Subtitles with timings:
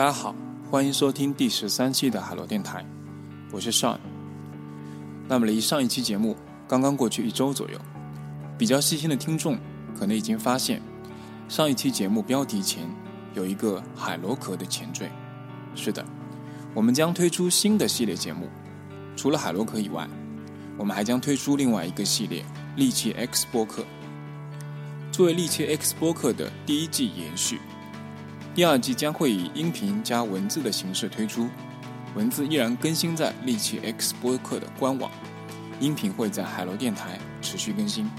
[0.00, 0.34] 大家好，
[0.70, 2.82] 欢迎收听第十三期的海螺电台，
[3.52, 3.98] 我是 Sean。
[5.28, 6.34] 那么离上一期节目
[6.66, 7.78] 刚刚过去一周左右，
[8.56, 9.58] 比较细心的听众
[9.94, 10.80] 可能已经发现，
[11.50, 12.88] 上一期节目标题前
[13.34, 15.12] 有一个海螺壳的前缀。
[15.74, 16.02] 是的，
[16.72, 18.48] 我们将推出新的系列节目，
[19.14, 20.08] 除了海螺壳以外，
[20.78, 22.42] 我们还将推出另外一个系列——
[22.74, 23.84] 利器 X 播客，
[25.12, 27.60] 作为利器 X 播客的第一季延续。
[28.52, 31.48] 第二季将会以音频加文字的形式推出，
[32.16, 35.08] 文字依然更新在利奇 X 播客的官网，
[35.78, 38.10] 音频会在海螺电台持续更新。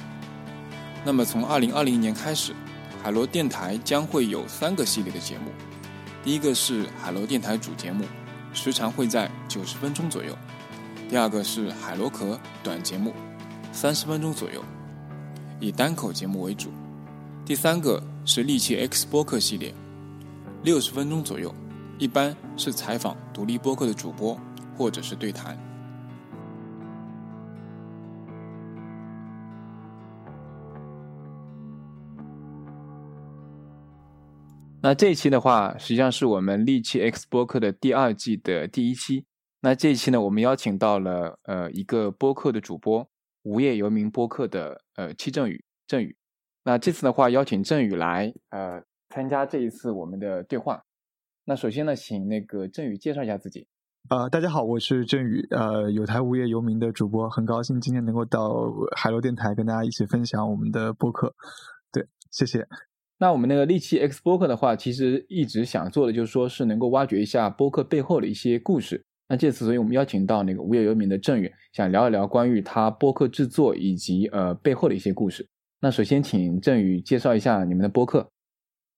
[1.04, 2.54] 那么从二零二零年开始，
[3.04, 5.52] 海螺电台将会有三个系列的节目，
[6.24, 8.06] 第一个是海螺电台主节目，
[8.54, 10.34] 时长会在九十分钟左右；
[11.10, 13.14] 第二个是海螺壳短节目，
[13.74, 14.64] 三十分钟左右，
[15.60, 16.70] 以单口节目为主；
[17.46, 19.74] 第三个是利奇 X 播客系列。
[20.64, 21.52] 六十分钟左右，
[21.98, 24.40] 一般是采访独立播客的主播，
[24.78, 25.58] 或者是对谈。
[34.84, 39.26] 那这一期的话，实际上是我们利器 X 播客的第二季的第一期。
[39.62, 43.08] 那这一期呢，我们邀请到了呃一个播客的主播，
[43.42, 46.16] 无业游民播客的呃戚正宇，正宇。
[46.64, 48.84] 那这次的话，邀请正宇来呃。
[49.12, 50.82] 参加这一次我们的对话，
[51.44, 53.68] 那首先呢，请那个振宇介绍一下自己。
[54.10, 61.36] 呃，大家好，我是振宇，呃，有台无业游民的主播，很高兴今天能够到海螺电台跟大家一起分享我们的播客。
[61.92, 62.66] 对，谢谢。
[63.18, 69.04] 那我们那个利器 X 播客的话，其实一直想做的就是说是能够挖掘一下播客背后的一些故事。
[69.28, 75.46] 那这次，所以我们邀请到那个无业游民的振宇，想聊一聊关于他播客制作以及呃背后的一些故事。
[75.82, 78.30] 那首先，请振宇介绍一下你们的播客。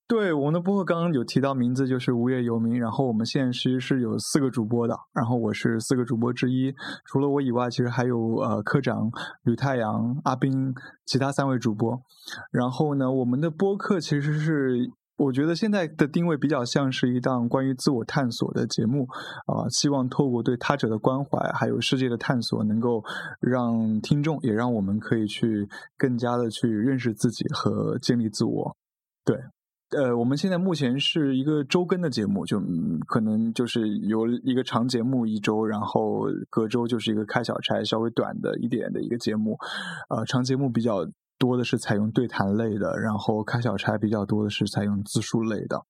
[0.06, 6.74] 对我们的播客刚刚有提到名字就是无业游民，然后我们现在其实是有四个主播的，然后我是四个主播之一，
[7.06, 9.10] 除了我以外，其实还有呃科长
[9.44, 10.74] 吕太阳、阿斌，
[11.06, 11.98] 其他三位主播。
[12.52, 19.08] 然后呢，我们的播客其实是我觉得现在的定位比较像是一档关于自我探索的节目
[19.46, 23.02] 啊，希望透过对他者的关怀，还有世界的探索，能够
[23.40, 25.66] 让听众也让我们可以去
[25.96, 28.76] 更加的去认识自己和建立自我。
[29.24, 29.40] 对。
[29.96, 39.58] 呃，我们现在目前是一个周更的节目，就嗯可能就是有一个长节目一周，然后隔周就是一个开小差，稍微短的一点的一个节目。
[40.08, 41.06] 呃，长节目比较
[41.38, 45.82] 多的是采用对谈类的，然后开小差比较多的是采用自述类的。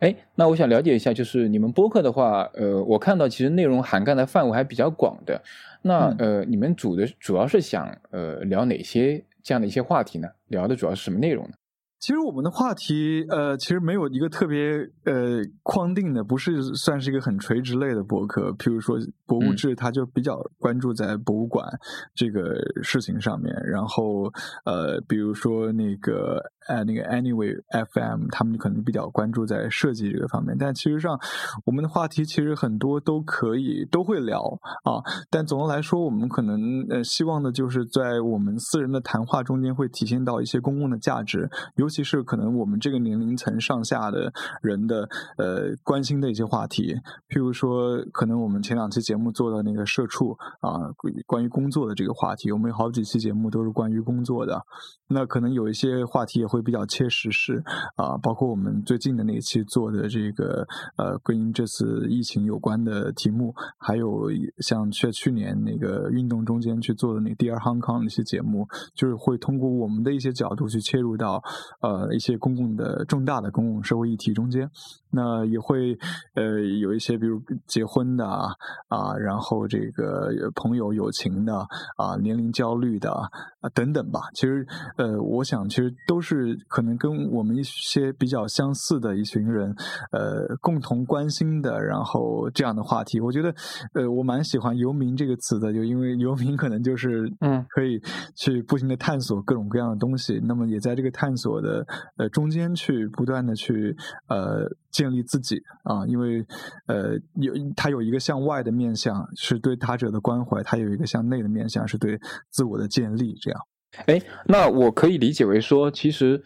[0.00, 5.42] 哎，那我想了解一下，就是你们播客的话，呃，我看到其实内容涵盖的范围还比较广的。
[5.82, 10.28] 那呃，你们主的主要是想呃聊哪些这样的一些话题呢？
[10.46, 11.54] 聊的主要是什么内容呢？
[12.00, 18.52] 其实我们的话题，呃，其实没有一个特别呃框定的，不是算是一个很垂直类的博客。
[18.52, 21.66] 譬如说博物志，它就比较关注在博物馆
[22.14, 23.52] 这个事情上面。
[23.66, 24.32] 然后
[24.64, 27.54] 呃，比如说那个呃那个 Anyway
[27.92, 30.56] FM，他们可能比较关注在设计这个方面。
[30.58, 31.18] 但其实上，
[31.64, 34.40] 我们的话题其实很多都可以都会聊
[34.84, 35.02] 啊。
[35.30, 46.94] 但总的来说，我们可能呃希望的就是在我们私人的谈话中间会体现到一些公共的价值，尤其是可能我们这个年龄层上下的人的呃关心的一些话题，
[47.28, 50.92] 譬如说，可能我们前两期节目做的那个社畜啊，
[51.26, 54.60] 关于工作的这个话题，我们有好几期节目都是关于工作的。
[55.08, 57.62] 那可能有一些话题也会比较切实事
[57.96, 71.42] 啊，包括我们最近的那一期做的这个呃跟这次疫情有关的题目，还有像去去年那个运动中间去做的那第二 Hong Kong 那些节目，就是会通过我们的一些角度去切入到。
[71.80, 74.70] 呃，一些公共的重大的公共社会议题中间，
[75.10, 75.96] 那也会
[76.34, 81.66] 呃有一些，比如结婚的啊，然后这个朋友友情的
[81.96, 84.20] 啊，年龄焦虑的啊等等吧。
[84.34, 84.66] 其实
[84.96, 89.74] 呃，我想其实都是可能跟我们一些比较相似的一群人
[90.12, 93.20] 呃共同关心的，然后这样的话题。
[93.20, 93.54] 我觉得
[93.94, 98.00] 呃，我蛮喜欢“游民”这个词的，就因为游民可能就是嗯，可以
[98.36, 101.86] 去不停的探索各种各样的东西，那么也在这个探索的。
[102.16, 103.96] 呃呃，中间去不断的去
[104.26, 106.44] 呃建立自己啊，因为
[106.86, 112.18] 呃有他有一个向外的面向是对他者的关怀，他有一个向内的面向是对
[112.50, 113.34] 自我的建立。
[113.40, 113.60] 这样，
[114.06, 116.42] 哎，那我可以理解为说，其实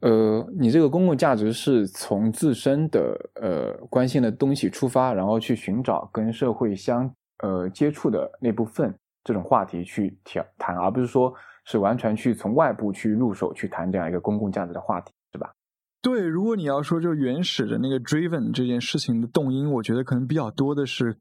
[0.00, 7.12] 呃，你这个公共价值是从自身的呃关心的东西出发，然后去寻找跟社会相
[7.42, 8.94] 呃接触的那部分
[9.24, 11.34] 这种话题去谈谈，而不是说。
[11.70, 15.52] 是完全去从外部去入手去谈这样一个公共价值的话题，是吧？
[16.00, 21.18] 对，如果你要说就原始的那个 driven 这件事情的动因，我觉得可能比较多的是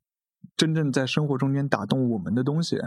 [0.55, 2.77] 真正在生活中间打动我们的东西。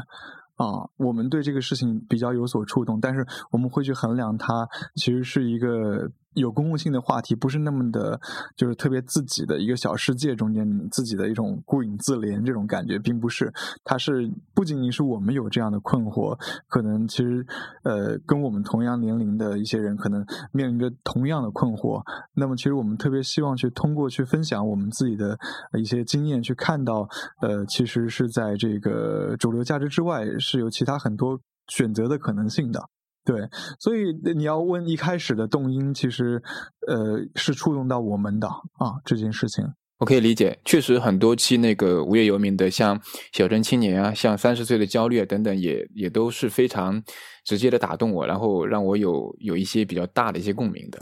[0.56, 6.10] 啊，我们对这个事情比较有所触动，但是我们会去衡量它其实是一个。
[6.34, 8.20] 有公共性的话题不是那么的，
[8.56, 13.52] 就是特别自己的一个小世界中间自己的一种孤影自怜这种感觉，并不是。
[13.84, 16.38] 它是不仅仅是我们有这样的困惑，
[16.68, 17.44] 可能其实
[17.82, 22.00] 呃跟我们同样年龄的一些人可能面临着同样的困惑。
[22.34, 25.38] 那么其实我们特别希望去通过去分享我们自己的
[25.78, 27.08] 一些经验，去看到
[27.40, 32.88] 呃其实是在这个主流价值之外是有其他很多选择的可能性的。
[33.30, 33.48] 对，
[33.78, 36.42] 所以你要问一开始的动因，其实
[36.88, 39.64] 呃是触动到我们的啊这件事情。
[39.98, 43.00] 我可以理解，确实很多期那个无业游民的，像
[43.32, 47.00] 小镇青年啊，像三十岁的焦虑啊等等，也也都是非常
[47.44, 50.98] 直接的打动我，然后让我有有一些比较大的一些共鸣的。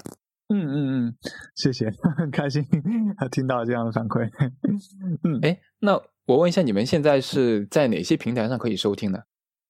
[0.53, 1.15] 嗯嗯嗯，
[1.55, 1.87] 谢谢，
[2.19, 2.63] 很开心
[3.31, 4.29] 听到这样的反馈。
[5.25, 9.21] 嗯，哎，那我问一下，你们现在是在哪些平台上可以收听呢？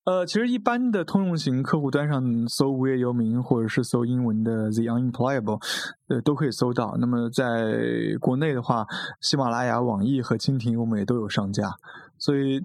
[0.08, 5.60] 呃，其实一般的通用型客户端上搜“无业游民”或者是搜英文的 “the unemployable”，
[6.08, 6.96] 呃，都可以搜到。
[6.98, 7.76] 那么在
[8.18, 8.86] 国内的话，
[9.20, 11.74] 喜马拉雅、网易和蜻蜓我们也都有上架。
[12.16, 12.58] 所以，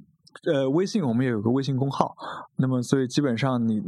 [0.45, 2.15] 呃，微信我们也有个微信公号。
[2.55, 3.81] 那么，所以基本上你，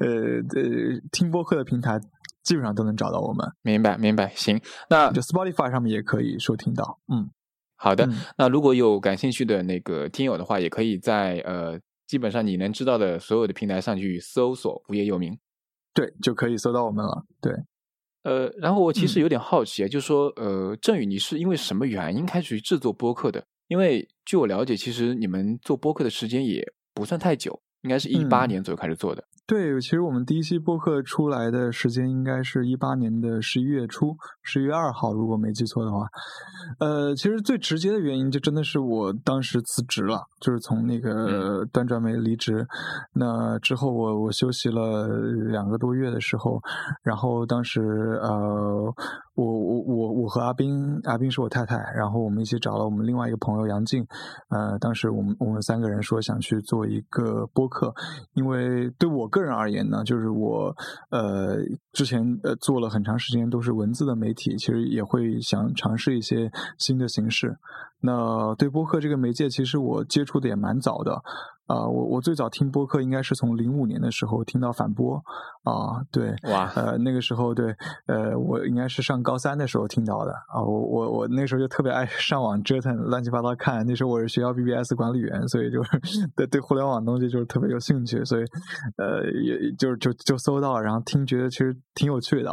[0.00, 2.00] 呃呃，听播客的平台
[2.42, 3.46] 基本上都能找到我们。
[3.62, 4.32] 明白，明白。
[4.34, 6.98] 行，那就 Spotify 上面也可以收听到。
[7.06, 7.30] 嗯，
[7.76, 8.08] 好的。
[8.36, 11.78] 那如果有感兴趣的那个听友的话，也可以在呃。
[12.10, 15.32] 基本上你能知道的所有的平台上去搜索“无业游民”，
[15.94, 17.24] 对，就可以搜到我们了。
[17.40, 17.54] 对，
[18.24, 23.46] 呃，然后我其实有点好奇啊，就是说，呃，郑宇，你是因为什么原因开始制作播客的？
[23.68, 29.22] 因为据我了解，其实你们做播客的时间也不算太久，应该是一八年左右开始做的。
[29.50, 36.06] 对，其实我们第一期播客出来的时间应该是一八年的十一月初，十一月二号，如果没记错的话。
[36.78, 42.64] 呃，其实最直接的原因就真的是我当时辞职了，就是从那个端传媒离职。
[43.12, 45.08] 那之后我我休息了
[45.48, 46.60] 两个多月的时候，
[47.02, 47.80] 然后当时
[48.22, 48.94] 呃。
[49.36, 54.04] 我我我我和阿斌，阿斌是我太太，然后我们一起找了我们另外一个朋友杨静，
[54.50, 57.90] 呃，当时我们我们三个人说想去做一个播客，
[58.34, 60.76] 因为对我个个人而言呢，就是我
[61.10, 61.56] 呃
[61.92, 67.56] 之前呃做了很长时间都是文字的媒体，其实也会想尝试一些新的形式。
[68.02, 71.22] 那对播客这个媒介，其实我接触的也蛮早的。
[71.70, 75.14] 啊，我我最早听播客应该是从零五年的时候听到反播，
[75.62, 77.72] 啊，对，哇，呃，那个时候对，
[78.06, 86.00] 呃，我应该是上高三的时候听到的，啊，我我我那时候就特别爱 上网折腾，乱七八糟看，那时候我是学校 BBS 管理员，所以就是
[86.34, 88.44] 对对互联网东西就是特别有兴趣，所以
[88.96, 92.50] 呃，也就是就就搜到，然后听觉得其实挺有趣的，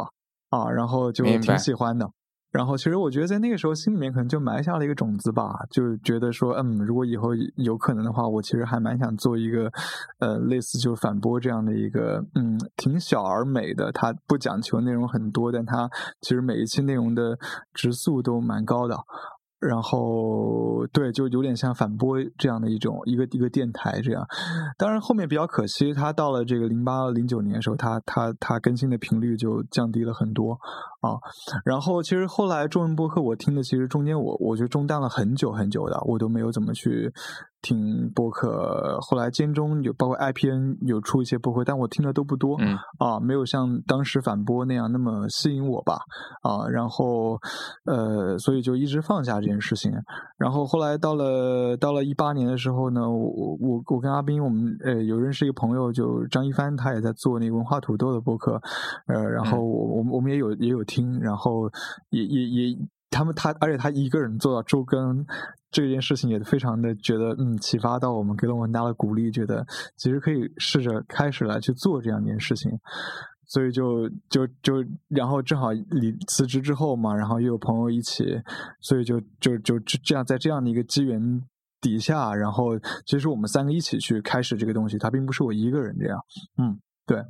[0.50, 2.08] 啊，然后就挺喜欢的。
[2.50, 9.70] 然后，其实我觉得在那个时候，心里面可能就埋下了一个种子吧，就觉得说，嗯，如果以后有可能的话，我其实还蛮想做一个，
[10.18, 15.90] 呃，类似就反播这样的一个，嗯，挺小而美的，它不讲求内容很多，但它
[16.22, 17.38] 其实每一期内容的
[17.74, 18.96] 质素都蛮高的。
[19.60, 24.24] 然后，对，就有点像反播这样的一种一个一个电台这样。
[24.76, 30.52] 当然，后面比较可惜，它到了这个零八零九年的时候，它它它更新的频率就降低了很多
[31.00, 31.18] 啊。
[31.64, 37.12] 然后，其实后来中文播客我听的，其实中间我我觉得中断了很久很久的，我都没有怎么去。
[37.60, 42.56] 听播客，后来间中有包括 IPN 有出一些播客，但我听的都不多，
[42.98, 45.98] 啊，没有像当时反播那样那么吸引我吧，
[46.42, 47.38] 啊，然后
[47.84, 49.92] 呃，所以就一直放下这件事情。
[50.38, 58.60] 然后后来到了到了一八年的时候呢，我我我跟阿斌，我们呃有认识一个朋友，就张一帆，他也在做那个文化土豆的播客，
[59.08, 61.68] 呃，然后我我们也有也有听，然后
[62.10, 62.78] 也也也
[63.10, 65.26] 他们他而且他一个人做到周更。
[65.70, 72.72] 这件事情也非常的觉得，嗯，启发到我们，给了我很大的鼓励，觉得其实可以试着开始来去做这样一件事情，
[73.46, 78.24] 所以就就就，然后正好离辞职之后嘛，然后又有朋友一起，
[78.80, 81.20] 所以就就就这样在这样的一个机缘
[81.82, 86.18] 底下，然后其实我们三个一起去开始这个东西，它并不是我一个人这样，
[86.56, 87.22] 嗯，对，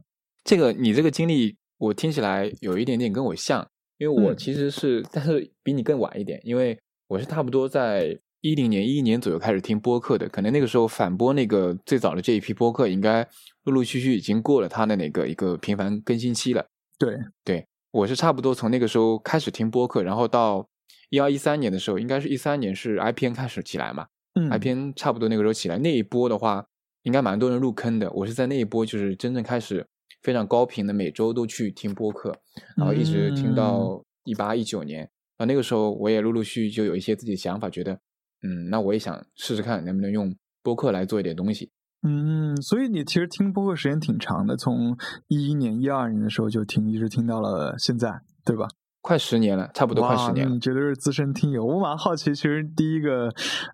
[0.45, 6.78] 这个你这个经历，我听起来有一点点跟我像，因为我其实是，但是比你更晚一点，因为
[7.09, 8.16] 我是差不多在。
[8.40, 13.26] 一零年、一一年左右开始听播客的，可能那个时候反播那个最早的这一批播客，应该
[13.64, 16.64] 陆陆续续已经过了它的那个一个频繁更新期了。
[16.99, 20.68] 对，对我是差不多从那个时候开始听播客，然后到
[21.11, 24.07] 一二一三年的时候，应该是一三年是 IPN 开始起来嘛。
[24.35, 26.64] 嗯，IPN 差不多那个时候起来，那一波的话，
[27.02, 28.09] 应该蛮多人入坑的。
[28.12, 29.85] 我是在那一波就是真正开始
[30.23, 32.33] 非常高频的每周都去听播客，
[32.76, 37.99] 然后一直听到一八一九年，啊，那个时候我也陆陆续续就有一些自己的想法，觉得，
[38.42, 41.71] 嗯，那我也想试试看能不能用播客来做一点东西。
[42.02, 48.68] 嗯，所以你其实听播客时间挺长的，从一一年、一二年的时候就听，一直听到了现在，对吧？
[49.00, 50.52] 快十年了，差不多快十年了。
[50.52, 51.64] 你绝对是资深听友。
[51.64, 53.33] 我蛮好奇，其实第一个，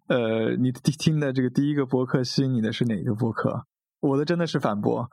[0.09, 3.67] 呃，你听的这个第一个播客吸引你的是哪个播客？
[4.01, 5.11] 我的真的是反驳。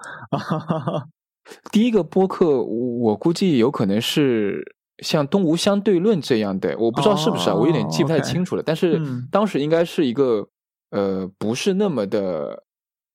[1.72, 8.64] 第一个播客，我估计有可能是像《东吴相对论》这样的，我不知道是不是啊，我有点记不太清楚了。
[8.64, 10.48] 但是当时应该是一个，
[10.92, 12.64] 呃，不是那么的。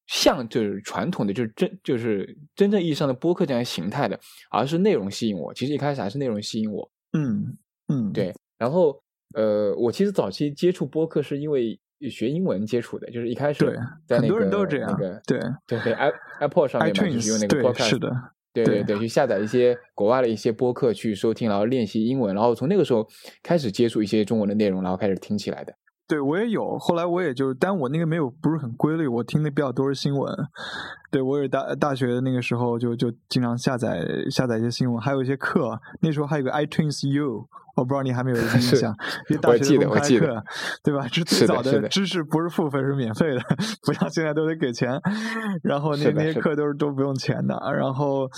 [0.09, 4.17] 像就是传统的，就是真就是真正意义上的播客这样形态的，
[4.53, 5.53] 而是内容吸引我。
[5.53, 6.89] 其实一开始还是内容吸引我。
[7.19, 8.33] 嗯嗯，对。
[8.57, 8.97] 然后
[9.35, 11.77] 呃，我其实早期接触播客是因为
[12.09, 13.77] 学英文接触的，就是一开始
[14.07, 14.89] 在很多人都这样。
[14.93, 17.83] 那个对对对 i Apple 上面嘛，就是用那个播客。
[17.83, 18.09] 是的。
[18.65, 23.07] 对对对，去下载一些国外的一些播客去收听，然后练习英文，然后从那个时候
[23.43, 25.75] 开始接触一些中文的内容，然后开始听起来的。
[26.09, 26.79] 对，我也有。
[26.79, 30.33] 后来我也就，但我那个没有不是很规律，我听的比较多是新闻。
[31.11, 35.81] 对我也大大学的那个时候，就就经常下载下载一些新闻，还有一些课。
[36.01, 37.49] 那时候还有个 iTunes U。
[37.77, 38.93] 我不知道你还没有 印象，
[39.29, 40.43] 因为大学公开课，
[40.83, 41.07] 对吧？
[41.09, 43.41] 是最早的知识不是付费是免费的，
[43.83, 45.01] 不像现在都得给钱。
[45.63, 47.55] 然后那那些课都是都不用钱的。
[47.75, 48.29] 然后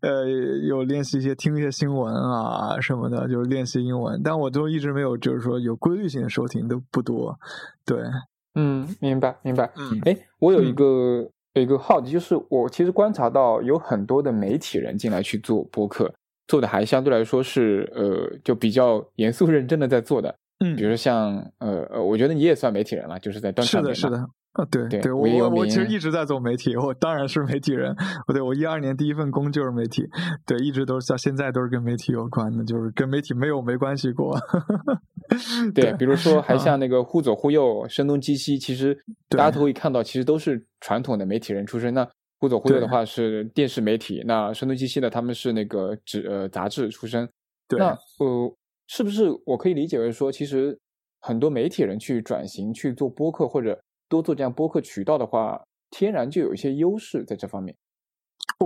[0.00, 0.26] 呃，
[0.68, 4.20] 有练习一些听一些新闻啊什么的，就是练习英文。
[4.22, 7.36] 但我都一直没有，就是说有规律性的收听都不多。
[7.84, 7.98] 对，
[8.54, 9.70] 嗯，明白明白。
[9.76, 16.14] 嗯，哎，我有一个有一个好奇，就是我其实观察到有很多的媒体人进来去做播客。
[16.46, 27.96] 做的还相对来说是呃，就比较严肃认真的在做的，嗯，比如说像呃呃，我觉得你也算媒体人了，就是在端传媒是的，是的，啊，对对，我我我其实一直在做媒体，我当然是媒体人，
[28.26, 30.02] 不对，我一二年第一份工就是媒体，
[30.46, 34.38] 对，一直都是到现在都是跟媒体有关的，就是跟媒体没有没关系过。
[35.74, 38.96] 对，比如说还像那个忽左忽右、声东击西，其实
[39.28, 41.94] 大家都会看到，其实都是传统的媒体人出身。
[41.94, 42.06] 那
[42.44, 47.26] 忽左忽右的话是电视媒体，那声东击西的他们是那个纸呃杂志出身。
[47.78, 47.86] 那
[48.18, 48.54] 呃，
[48.86, 50.78] 是不是我可以理解为说，其实
[51.20, 57.74] 很多媒体人去转型去做播客或者多做这样播客渠道的话，天然就有一些优势在这方面。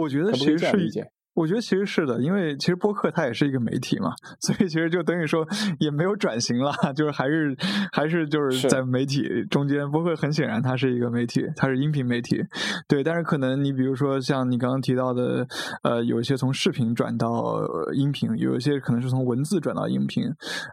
[0.00, 1.10] 我觉得其实是。
[1.38, 5.46] 我觉得其实是的，因为其实播客它也是一个媒体嘛，所以其实就等于说
[5.78, 7.56] 也没有转型了， 就是还是
[7.92, 9.88] 还是就是在媒体中间。
[9.88, 12.42] 播客很显然它是一个媒体，它是音频媒体，
[12.88, 13.04] 对。
[13.04, 15.46] 但是可能你比如说像你刚刚提到的，
[15.84, 17.62] 呃，有一些从视频转到
[17.94, 20.24] 音频，有一些可能是从文字转到音频，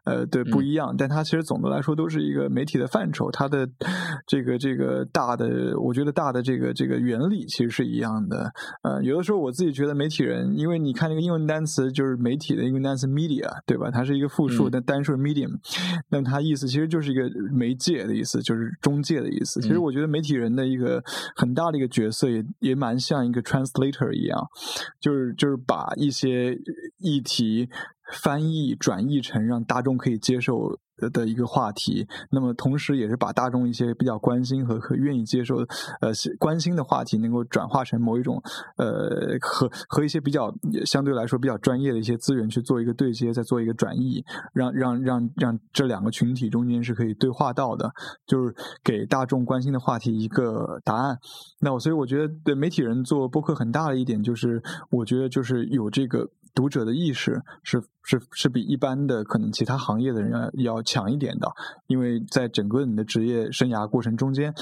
[0.05, 0.95] 呃，对，不一样。
[0.97, 3.69] 但它其实总的来说都是一个媒体的范畴，它的
[4.25, 8.51] 这个这个大的，我觉得大的这个这个原理其实是一样的。
[8.81, 10.54] 呃，有的时候我自己觉得媒体人。
[10.55, 13.91] 因为你看那个英文单词就是媒体的英文单词 media，对吧？
[13.91, 15.59] 它是一个复数，但单数是 medium，
[16.09, 19.61] 那它意思其实就是一个媒介的意思，就是中介的意思。
[19.61, 21.03] 其实我觉得媒体人的一个
[21.35, 24.39] 很大的一个角色，也也蛮像一个 translator 一样，
[24.99, 26.57] 就是就是把一些
[26.99, 27.69] 议题
[28.13, 30.79] 翻译转译成让大众可以接受。
[30.97, 35.57] 的的一个话题，那么同时也是把大众一些比较关心和和愿意接受
[36.01, 38.41] 呃关心的话题，能够转化成某一种
[38.77, 40.53] 呃和和一些比较
[40.85, 44.23] 相对来说比较专业的一些资源去做一个对接，再做一个转译，
[44.53, 47.91] 让让让让这两个群体中间是可以对话到的，
[48.25, 51.17] 就是给大众关心的话题一个答案。
[51.59, 56.29] 那我所以我觉得对媒体人做播客很大的一点就是，我觉得就是有这个。
[56.55, 61.47] 读者的意识是是是比一般的可能其他行业的人要要强一点的，
[61.87, 64.53] 因为在整个你的职业生涯过程中间，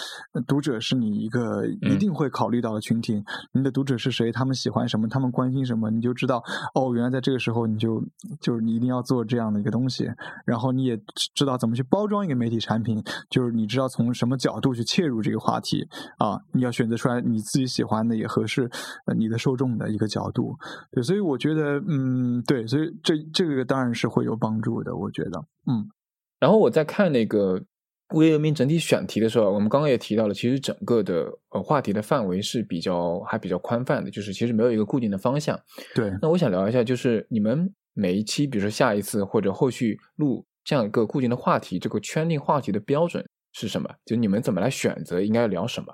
[0.47, 3.23] 读者是你一个一定会考虑到的群体。
[3.51, 4.31] 你的读者是谁？
[4.31, 5.07] 他们喜欢什么？
[5.07, 5.91] 他们关心什么？
[5.91, 6.41] 你就知道
[6.73, 8.01] 哦，原来在这个时候你就
[8.39, 10.09] 就是你一定要做这样的一个东西，
[10.45, 10.97] 然后你也
[11.35, 15.85] 知道怎么去包装一个媒体产品，就是你知道从什么角度去切入这个话题
[16.17, 18.71] 啊，你要选择出来你自己喜欢的也合适
[19.17, 20.55] 你的受众的一个角度。
[20.91, 21.82] 对，所以我觉得。
[21.87, 25.89] 嗯，对，所以这这个当然是会有帮助的，我觉得，嗯。
[26.39, 27.63] 然后我在看那个
[28.13, 35.59] 微人民整体选题的时候，我们刚刚也提到了，其实整个的呃话题的范围是比较还比较宽泛的，就是其实没有一个固定的方向。
[35.95, 36.11] 对。
[36.21, 43.89] 那我想聊一下，就是你们每一期，比如说下一次或者后续录这样一个固定的话题，这个圈定话题的标准是什么？
[44.05, 45.93] 就你们怎么来选择应该聊什么？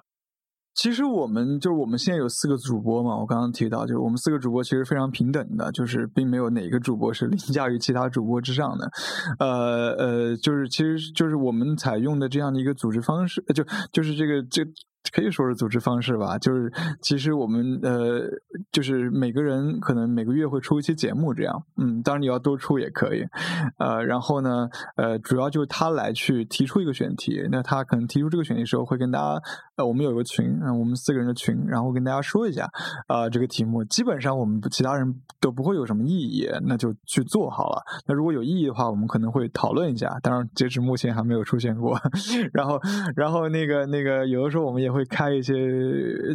[0.82, 8.90] 其实我们就是我们现在有四个主播嘛，我刚刚提到，就是我们四个主播其实非常平等的，就是并没有哪个主播是凌驾于其他主播之上的。
[9.40, 14.64] 呃呃，就是其实就是我们采用的这样的一个组织方式，就就是这个这
[15.12, 16.72] 可以说是组织方式吧，就是
[17.02, 18.22] 其实我们呃，
[18.72, 23.26] 就是每个人可能每个月会出一期节目，这样，嗯，当然你要多出也可以，
[23.80, 29.42] 呃，然后呢，呃，主要就是他来去提出一个选题，那他可能提出这个选题时候会跟大家，
[29.80, 32.70] 呃，我们有一个群，嗯，我们四个人的群，然后跟大家说一下，
[33.08, 37.82] 啊，这个题目基本上我们其他人都不会有什么异议，那就去做好了。
[38.06, 41.98] 那如果有异议的话，我们可能会讨论一下，当然截止目前还没有出现过。
[42.52, 42.78] 然后，
[43.16, 45.54] 然后那个那个有的时候我们也会开一些，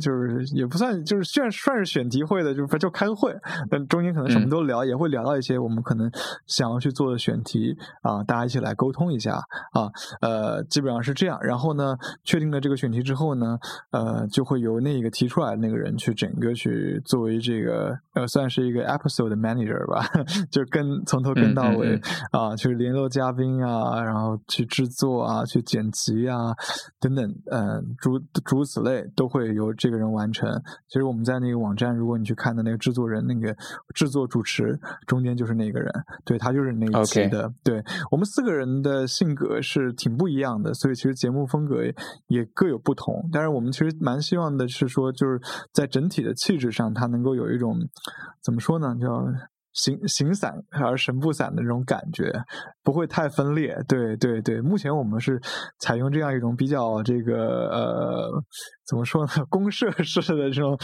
[0.01, 3.31] 就是也不算就是算算是选题会的，就就开个会，
[3.69, 6.11] 但中间可能什么都聊，也会聊到一些我们可能
[6.47, 9.35] 想要去做的选题啊，大家一起来沟通一下
[9.73, 11.39] 啊，呃，基本上是这样。
[11.43, 13.59] 然后呢，确定了这个选题之后呢，
[13.91, 20.07] 呃，就会由那个提出来的那个人去整个去作为这个呃，算是一个 episode manager 吧，
[20.51, 22.01] 就跟从头跟到尾
[22.33, 26.55] 啊，去联络嘉宾啊，然后去制作啊，去剪辑啊，
[27.01, 30.49] 等等，呃，诸诸如此类都会由这个人完成。
[30.89, 33.55] 其实我们在那个网站，如果你去看的那个制作人，那个
[33.95, 35.91] 制作主持中间就是那个人，
[36.25, 37.53] 对他就是那一期的。
[37.63, 41.83] 对我们四个人的性格是挺不一样的，所以其实节目风格
[42.29, 43.24] 也各有不同。
[43.33, 45.41] 但是我们其实蛮希望的是说，就是
[45.73, 47.77] 在整体的气质上，它能够有一种
[48.43, 49.27] 怎么说呢，叫。
[49.75, 52.33] 形形散而神不散的这种感觉，
[52.85, 53.77] 不会太分裂。
[53.89, 55.41] 对对对，目前我们是
[55.81, 58.45] 采用这样一种比较这个呃，
[58.87, 60.79] 怎么说呢，公社 式的这种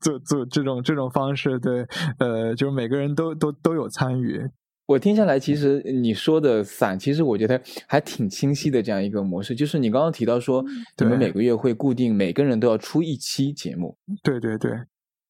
[0.00, 1.60] 做做这种这种方式。
[1.60, 1.86] 对，
[2.18, 4.44] 呃，就是每个人都都都有参与。
[4.86, 8.82] 我听下来，其实你说的散，其实我觉得还挺清晰的。
[8.82, 10.62] 这样一个模式，就是你刚刚提到说，
[10.98, 13.96] 你们每个月会固定每个人都要出一期节目。
[14.22, 14.72] 对对对，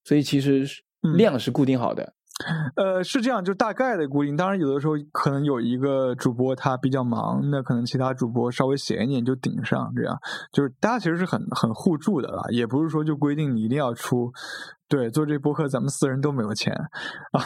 [0.02, 0.66] 所以其实
[1.16, 2.14] 量是固定好的。
[2.74, 4.36] 呃，是这样，就大概的固定。
[4.36, 10.18] 当然，有的时候可能有一个主播他比较忙，那可能其他主播稍微闲一点就顶上，这样
[10.52, 14.32] 就是大家其实是很很互助的啦，也不是说就规定你一定要出。
[14.88, 16.72] 对，做这播客，咱们四人都没有钱
[17.32, 17.40] 啊，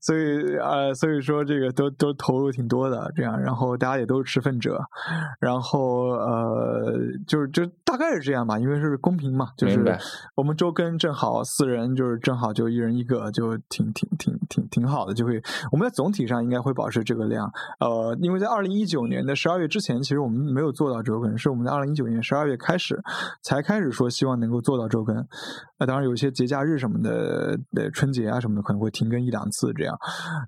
[0.00, 4.80] 所以呃，所以说这个都都投入挺多的，这样，然后大家也都是持份者，
[5.40, 6.94] 然后呃，
[7.26, 9.98] 就是就大概是这样吧，因为是公平嘛，就是
[10.36, 23.02] 我们周更正好四人，就是正好就一人一个，就挺挺挺挺挺好的，就会我们在总体上应该会保持这个量，呃，因为在二零一九年的十二月之前，其实我们没有做到周更，是我们在二零一九年十二月开始
[23.42, 25.26] 才开始说希望能够做到周更，
[25.78, 26.86] 那当然有一些节假日上。
[26.86, 29.98] 什么的的春节啊什么的可能会停更一两次这样，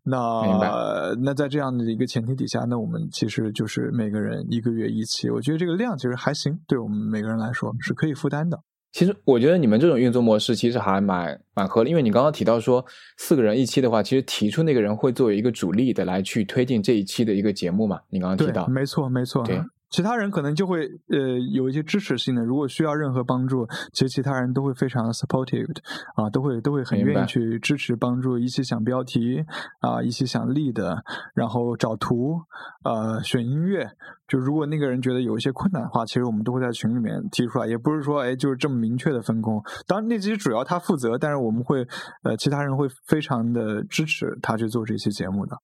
[0.04, 8.56] 那那在这样的一个前提底下，那我们其实就是每个人一个月一期，我觉得这个量其实还行，对我们每个人来说是可以负担的。
[8.92, 12.86] 其实我觉得你们这种运作模式其实还蛮蛮合理，因为你刚刚提到说
[13.16, 17.98] 四个人一期的话，其实提出那个人会作为一个主力的来去推进这一期的一个节目嘛。
[18.10, 19.60] 你刚刚提到，没错没错，对。
[19.90, 25.74] 其他人可能就会呃有一些支持性的，如果需要任何帮助，其实其他人都会非常的 supportive
[26.14, 29.44] 啊，都会都会很愿意去支持帮助，一起想标题
[29.80, 31.02] 啊，一起想立的，
[31.34, 32.40] 然后找图，
[32.84, 33.88] 呃，选音乐。
[34.26, 39.62] 就如果那个人觉得有一些困难的话，其实我们都会在群里面提出来，也不是说哎就是这么明确的分工。
[39.86, 41.86] 当然那其实主要他负责，但是我们会
[42.24, 45.56] 呃其他人会非常的支持他去做这期节目的。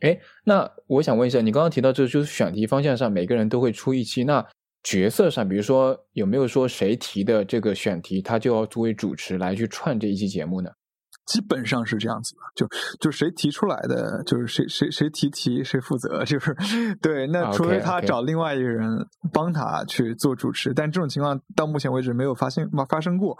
[0.00, 4.24] 哎，那我想问一下，你刚刚提到这就是选题方向上，每个人都会出一期。
[4.24, 4.44] 那
[4.82, 10.70] 角色上，比如说有没有说谁提的这个选题，他就要作为主持来去串这一期节目呢？
[11.26, 12.66] 基本上是这样子的，就
[12.98, 16.56] 就谁提出来的，就是谁谁谁提题谁负责，就是
[17.00, 17.26] 对。
[17.26, 18.88] 那除非他找另外一个人
[19.32, 23.36] 帮他去做主持，但这种情况到目前为止没有发现发生过，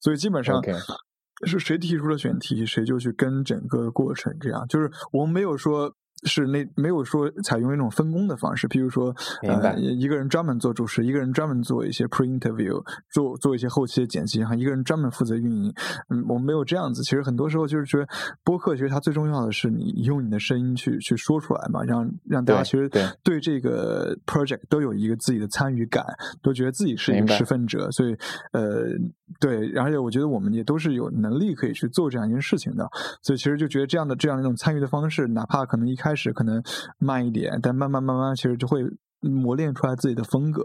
[0.00, 0.60] 所以基本上。
[1.44, 5.94] 是谁提出了选题，谁就去跟整个过程，这样就是我们没有说。
[6.24, 12.80] 是那没有说采用一种分工的方式，譬如说，呃，一个人专门做主持，一个人专门做一些 pre interview，
[13.10, 15.74] 做做一些后期的剪辑，然后一个人专门负责运营。
[16.08, 17.02] 嗯，我们没有这样子。
[17.02, 18.06] 其实很多时候就是觉得
[18.44, 22.88] 播客，其实它最重要的是你用你的声音去去说出来嘛，让让大家其实
[23.24, 26.04] 对这个 project 都有一个自己的参与感，
[26.40, 27.90] 都觉得自己是一个持份者。
[27.90, 28.16] 所以，
[28.52, 28.84] 呃，
[29.40, 32.88] 对，而且我觉得我们也都是有能力可以去做这样一件事情的。
[33.22, 36.11] 所以，其实就觉得这样的这样一种参与的方式，哪怕可能一开始。
[36.12, 36.62] 开始可能
[36.98, 38.82] 慢一点，但慢慢慢慢，其实就会
[39.20, 40.62] 磨练出来自己的风格。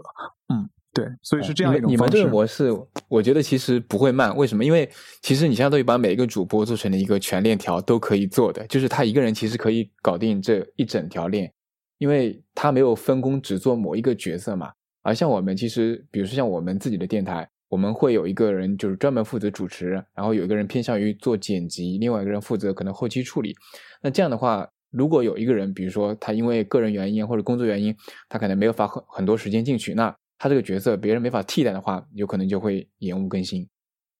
[0.52, 2.70] 嗯，对，所以是这样一种你们这个模式，
[3.08, 4.36] 我觉得其实不会慢。
[4.36, 4.62] 为什么？
[4.62, 4.86] 因为
[5.22, 11.50] 其实你相当于把每一个主播做成了一个全链条都可以做的，就是他一个人其实可以搞定这一整条链，
[11.96, 14.72] 因为他没有分工只做某一个角色嘛。
[15.02, 23.54] 而像我们其实，比如说像我们自己的电台，我们会有一个人就是专门负责主持，然后有一个人偏向于做剪辑，另外一个人负责可能后期处理。
[24.02, 24.68] 那这样的话。
[24.90, 27.94] 如果有一个人，比如说他因为个人原因或者工作原因，
[28.28, 33.68] 他可能没有发很很多时间进去，那他这个角色别人没法替代的话，有可能就会延误更新。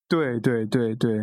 [0.08, 1.18] 对对对对，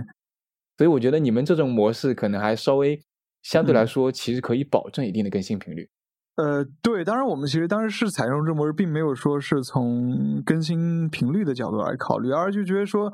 [0.77, 3.01] 所以我觉得你们这种模式可能还稍微
[3.43, 5.89] 相对来说，其实可以保证一定的更新频率。
[6.35, 13.09] 呃，对，当然我们其实当时是采用这模式，并没有说是从更新频率的角度来考虑，而就觉得说，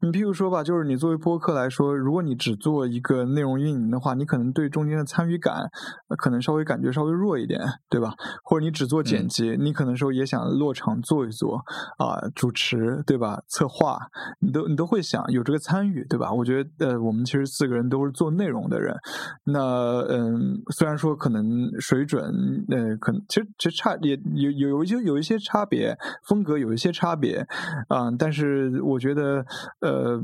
[0.00, 5.70] 你譬如说吧，就是你作为播客来说，如果你只做一个内容运营的话，你可能对中间的参与感
[6.18, 7.58] 可能稍微感觉稍微弱一点，
[7.88, 8.12] 对吧？
[8.44, 11.56] 或者你只做剪辑，你可能说也想落场做一做
[11.96, 13.40] 啊，主持，对吧？
[13.48, 13.98] 策划，
[14.38, 16.30] 你都你都会想有这个参与，对吧？
[16.30, 18.94] 我觉得呃，我们其实四个人都是做内容的人，
[19.44, 22.65] 那嗯，虽然说可能水准。
[22.70, 27.46] 呃，可能其实其实差也有有有一些有一些差别，风格有一些差别
[27.88, 29.44] 啊，但是我觉得
[29.80, 30.20] 呃，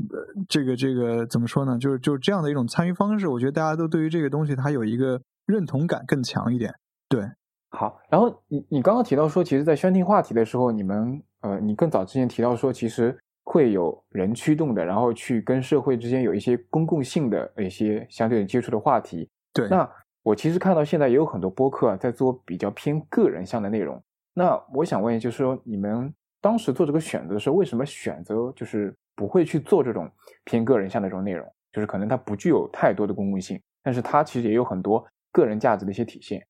[0.47, 1.77] 这个这个怎么说呢？
[1.77, 6.73] 就是就是这样的一种参与方式，我觉得大家都对于这个东西它有一个认同感更强一点。
[7.09, 7.21] 对，
[7.69, 19.29] 好，然后你你刚刚提到说，其实，在宣听话题的时候，你们呃，你更早之前提到说，其实会有人驱动的，然后去跟社会之间有一些公共性的一些相对接触的话题。
[19.53, 19.89] 对，那。
[20.23, 24.01] 我其实看到现在也有很多播客在做比较偏个人向的内容。
[24.33, 30.09] 那我想问，就是说你们当时做这个选择的时候，为什么选择就是不会去做这种
[30.45, 31.45] 偏个人向的这种内容？
[31.71, 36.45] 就是可能它不具有太多的公共性，但是它其实也有很多个人价值的一些体现。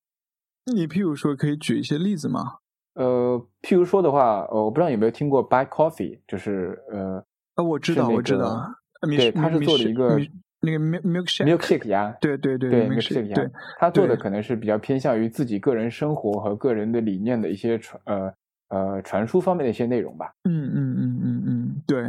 [0.72, 2.58] 你譬如说，可以举一些例子吗？
[2.94, 7.24] 呃，譬如说的话，呃，我不知道有没有听过 Buy Coffee，就是呃，
[7.56, 8.74] 呃，我知道，我知道，
[9.16, 10.18] 对，他是做了一个。
[10.64, 18.32] 那个 milkshake，milkshake 呀，对对对对，milkshake 鸭，他做的可能是比较偏向于自己个人生活和个人的理念的一些传呃
[18.68, 20.32] 呃传输方面的一些内容吧。
[20.44, 22.02] 嗯嗯嗯嗯嗯，对。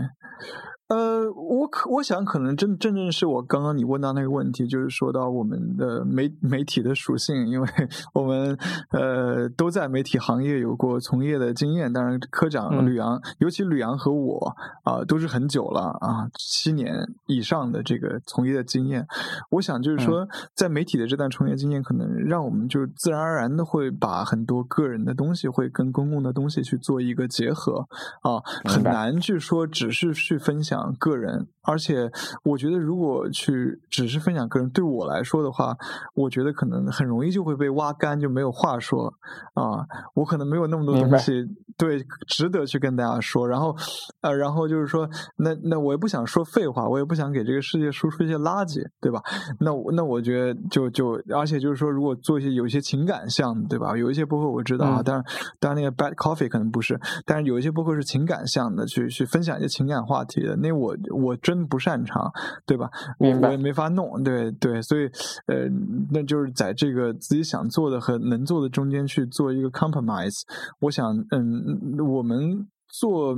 [0.87, 7.67] 呃，我可我想可能真真正是我刚刚你问到那个问题，就是说到我们的媒媒体的属性，因为
[8.13, 8.55] 我们
[8.91, 11.91] 呃都在媒体行业有过从业的经验。
[11.91, 16.93] 当然，科长吕阳，尤其吕阳和我啊，都是很久了啊，七年
[17.25, 19.07] 以上的这个从业的经验。
[19.49, 27.87] 我想就是说，在媒体的这段从业经验，可能让我们就自然而然的会把很多个人的东西会跟公共的东西去做一个结合
[28.21, 30.74] 啊，很难去说只是去分享。
[30.75, 32.09] 讲个人，而且
[32.43, 35.75] 我觉得，如果去只是分享个人，对我来说的话，
[36.13, 39.13] 我觉得可能很容易就会被挖干，就没有话说
[39.53, 39.85] 啊。
[40.13, 41.45] 我可能没有那么多东西
[41.77, 43.47] 对值得去跟大家说。
[43.47, 43.75] 然后，
[44.21, 49.21] 呃，然后就是说，那那我也不想说废话，我也不想给这个世界输出一些垃圾，对吧？
[49.59, 53.95] 那我那我觉得就就，而且就是说，如果做一些有一些情感项的，对吧？
[53.97, 55.25] 有一些播客我知道啊，当然
[55.59, 60.55] 当然那个 Bad Coffee 可能不是，但是有一些播客是情感项的，去去分享一些情感话题的。
[60.65, 62.31] 那我我真不擅长，
[62.65, 62.89] 对吧？
[63.19, 65.05] 我我也没法弄，对对，所以
[65.45, 65.69] 呃，
[66.11, 70.41] 那就是在这个自己想做的和能做的中间去做一个 compromise。
[70.79, 73.37] 我想，嗯，我们做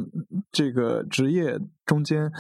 [0.52, 2.32] 这个职业中间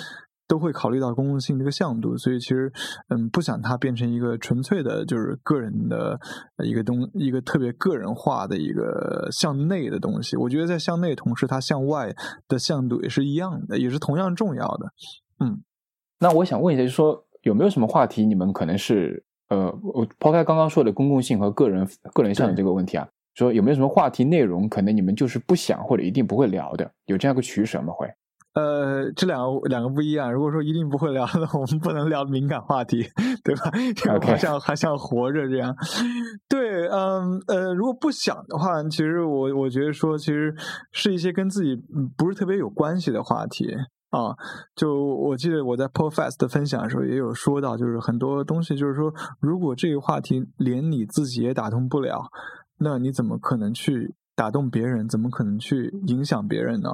[0.47, 2.71] 都会考虑到公共性这个向度，所以其实
[3.09, 6.19] 嗯，不想它变成一个纯粹的，就是个人的
[6.63, 10.37] 一个东，一个特别个人化的一个向内的东西。
[10.37, 12.15] 我觉得在向内同时，它向外
[12.47, 14.93] 的向度也是一样的，也是同样重要的。
[15.39, 15.61] 嗯，
[16.19, 27.93] 那我想问一下，就是说有没有什么话题，你们可能是呃，我抛开刚刚说的公共性和个人个人向的这个问题啊，说有没有什么话题内容，可能你们就是不想或者一定不会聊的，有这样一个取舍吗？
[27.93, 28.07] 会？
[28.57, 30.33] 呃，这两个两个不一样。
[30.33, 33.05] 如果说一定不会聊，那我们不能聊敏感话题，
[33.45, 33.71] 对吧？
[34.25, 35.75] 好像还想活着这样。
[36.49, 40.55] 对，嗯呃，如果不想的话，其实我我觉得说，其实
[40.91, 41.75] 是一些跟自己
[42.17, 43.67] 不是特别有关系的话题
[44.09, 44.33] 啊。
[44.75, 52.23] 就我记得我在 Profess 的分享的时候也有说到，就是很多东西，就是说，如果这个话题连你自己也打动不了，
[52.79, 55.07] 那你怎么可能去打动别人？
[55.07, 56.89] 怎么可能去影响别人呢？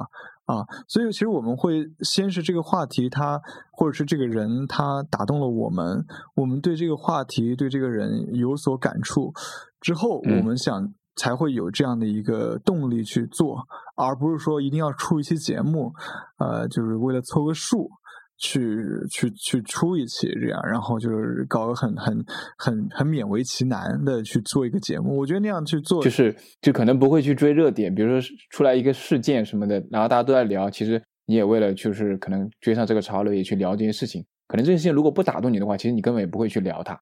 [0.46, 3.40] 啊，所以其实我们会先是这个话题，他
[3.72, 6.04] 或者是这个人，他打动了我们，
[6.34, 9.32] 我们对这个话题、对这个人有所感触
[9.80, 15.92] 之后，我们想才会有这样的一个动力去做，而不是说一定要出一期节目，
[16.38, 17.90] 呃，就是为了凑个数。
[18.38, 22.24] 去去去出一期这样，然后就是搞个很很
[22.58, 25.16] 很很勉为其难的去做一个节目。
[25.18, 34.24] 我觉得那样去做，就是就可能不会去追热点，比如说出来一个事件什么的，然后大家都在聊，其实你也为了就是可能追上这个潮流，也去聊这件事情。
[34.46, 36.98] 可能这件事情如果不打动你的话，其实你根本也不会去聊它。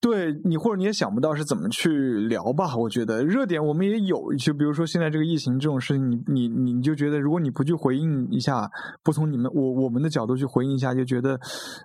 [0.00, 2.76] 对你或者你也想不到是怎么去聊吧？
[2.76, 8.70] 我觉得热点我们也有，就比如说现在这个疫情这种事情，你你你就觉得如果你不去回应一下，
[9.02, 11.34] 不从你们我我们的角度去回应一下，就觉得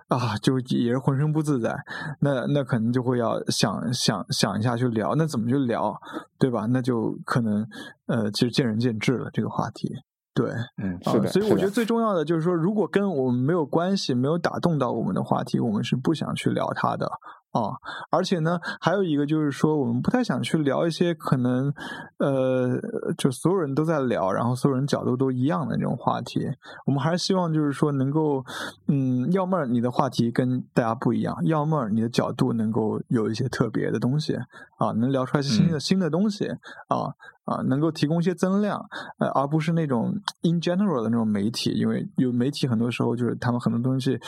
[0.06, 1.74] 啊，就也是浑身不自在。
[2.20, 5.92] 那那可能就会要想想想一下去聊，那怎么去聊，
[6.38, 6.66] 对吧？
[6.66, 7.66] 那就可能
[8.06, 9.88] 呃，其实见仁见智了这个话题。
[10.34, 10.50] 对，
[10.82, 11.26] 嗯，是的。
[11.28, 17.10] 所以我觉得最重要的就是说，如果跟我们没有关系、没有打动到我们的话题，我们是不想去聊它的。
[17.54, 17.78] 啊，
[18.10, 21.72] 而且呢，还有一个就是说，我们不太想去聊一些可能，
[22.18, 22.78] 呃，
[23.16, 26.40] 就所有人都在聊，然后所有人角度都一样的那种话题。
[26.84, 28.44] 我们还是希望就是说，能够，
[28.88, 34.34] 嗯，要么你的话题跟大家不一样，要么你的角度能够有一些特别的东西，
[34.78, 36.48] 啊，能聊出来新的新的东西，
[36.88, 37.14] 啊。
[37.44, 38.82] 啊，能够提供一些增量，
[39.18, 44.18] 呃，而不是那种 in general 的那种媒体，因为有媒体很多时候就是他们很多东西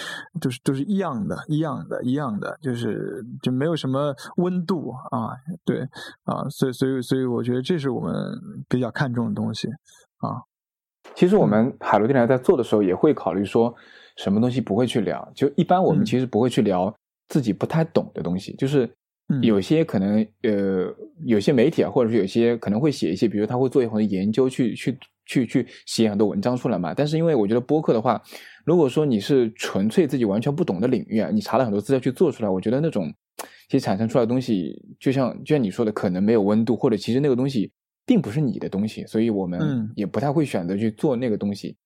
[0.41, 5.31] 就是都是一样的，一样的，一样的，就是就没有什么温度啊，
[5.65, 5.81] 对，
[6.25, 8.15] 啊，所以所以所以我觉得这是我们
[8.69, 9.69] 比较看重的东西
[10.19, 10.43] 啊。
[11.15, 13.75] 其实我们海螺电台在做的时候也会考虑说，
[14.17, 16.95] 什么东西不会去聊，就一般我们其实不会去聊
[17.29, 18.95] 自己不太懂的东西，就是。
[19.43, 26.95] 有些可能呃，有些媒体啊，或者是有些可能会写一些，比如他会做很多研究，去去去去写很多文章出来嘛。
[26.95, 28.23] 但是因为我觉得播客的话，
[28.65, 33.13] 如果说你是纯粹自己完全不懂的领域啊，你查了很多资料去做出来，我觉得那种
[33.69, 37.73] 其实产生出来的东西，就像就像你说的，可能没有温度，或者其实那个东西
[38.07, 41.77] 并不是你的东西，所以我们也不太会选择去做那个东西。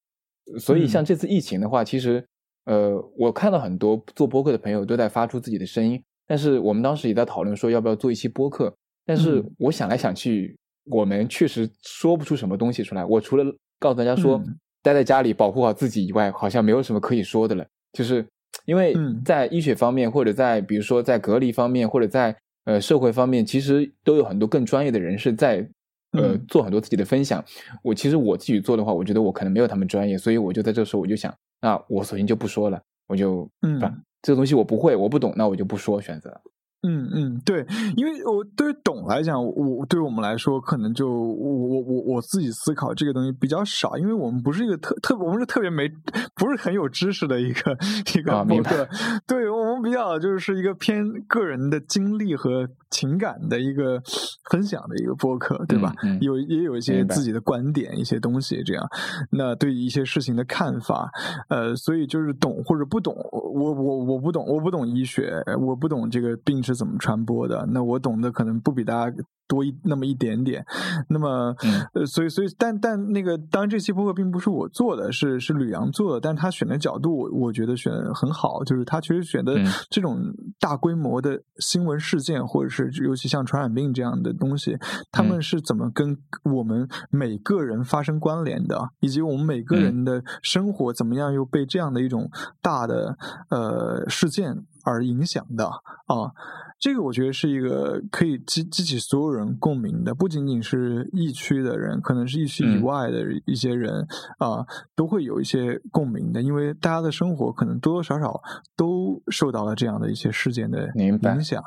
[0.59, 2.23] 所以像这次疫情的话，其实
[2.65, 5.99] 呃，我看到很多做播客的朋友都在发出自己的声音。
[6.31, 8.73] 但是我们当时也在讨论说要不要做一期播客，
[9.05, 13.03] 但是我想来想去，我们确实说不出什么东西出来。
[13.03, 13.43] 我除了
[13.79, 14.41] 告诉大家说
[14.81, 17.67] 待在家里保护好自己以外，好像没有什么可以说的了。
[17.91, 18.25] 就是
[18.63, 25.69] 因为在医学方面，或者在比如说在隔离方面，或者在呃社会方面，其实都有很多更专业的人士在
[26.13, 27.43] 呃做很多自己的分享。
[27.83, 33.81] 我其实我自己做的话，我觉得我可能没有他们专业，所以我就在这时候我就想，那我索性就不说了，我就嗯。
[34.21, 36.41] 这个东西我不会，我不懂，那我就不说选择。
[36.83, 37.63] 嗯嗯，对，
[37.95, 45.87] 因为我对于懂来讲，我对于我们来说，可能就我我我我自己思考这个东西比较少，因为我们不是一个特特，我们是特别没
[46.35, 47.77] 不是很有知识的一个
[48.15, 48.89] 一个博客，
[49.27, 54.01] 对我们比较就是一个偏个人的经历和情感的一个
[54.49, 55.93] 分享的一个播客，对吧？
[56.19, 58.85] 有也有一些自己的观点，一些东西这样。
[59.31, 61.09] 那对于一些事情的看法，
[61.47, 66.75] 呃，所以就是懂或者不懂，我我我不懂，我不懂医学，我不懂这个病是。
[66.81, 67.63] 怎么传播的？
[67.69, 69.15] 那我懂的可能不比大家。
[69.51, 70.65] 多一那么一点点，
[71.09, 71.53] 那么
[71.93, 79.59] 呃，所以所以，但但那个，当然这期播客并不是我做的，是是吕阳做的，但他选的角度，我我觉得选的很好，就是他其实选的
[79.89, 80.17] 这种
[80.57, 84.77] 大规模的新闻事件，或者是尤其像传染病这样的东西，
[85.11, 92.29] 他们是怎么跟我们每个人发生关联的，以及我们每个人的生活怎么样又被这样的一种
[92.61, 93.17] 大的
[93.49, 96.31] 呃事件而影响的啊。
[96.79, 104.07] 这个我觉得是一个可以激激起所有人共鸣的，不仅仅是疫区的人，可能是疫区以外的一些人
[104.39, 104.65] 啊，
[104.95, 108.41] 都会有一些共鸣的，因为大家的生活可能多多少少
[108.75, 111.61] 都受到了这样的一些事件的影响。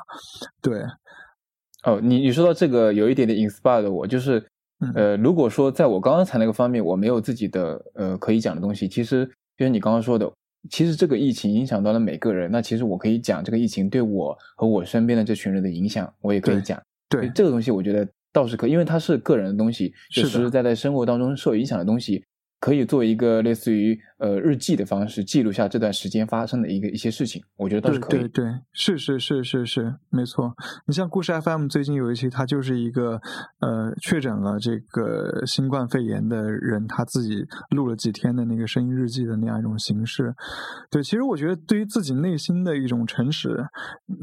[0.61, 0.83] 对，
[1.85, 4.45] 哦，你你说到这个有一点点 inspired 我，就是
[4.95, 9.25] 呃，如果说在我刚刚才那个方面我没有自己的呃可以讲的东西，其实
[9.55, 10.29] 就像你刚刚说的。
[10.69, 16.81] 其实这个疫情影响到了每个人，那其实我可以讲这个疫情对我和我身边的这群人的影响，我也可以讲。
[17.09, 22.23] 对这个东西，我觉得倒是可，因为它是个人的东西，就实实在在生活当中受影响的东西。
[22.65, 28.21] 可以做一个类似于呃日记的方式，记录下这段时间发生的一个一些事情，我觉得倒是可以。
[28.21, 30.51] 对对对，是是是是是，没错。
[30.87, 33.21] 你像故事 FM 最近有一期，他就是一个
[33.59, 40.33] 呃确诊了这个新冠肺炎的人，他自己录了几天的那个声音日记的那样一种形式。
[40.89, 43.63] 对，其实我觉得对于自己内心的一种诚实，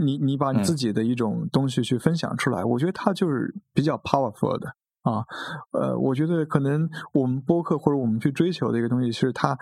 [0.01, 4.75] 你你把你自己的一种东西去分享出来，我觉得它就是比较 powerful 的。
[5.03, 5.25] 啊，
[5.73, 9.59] 呃，我觉得可能我们播客或者我们去追求的一个东西，是它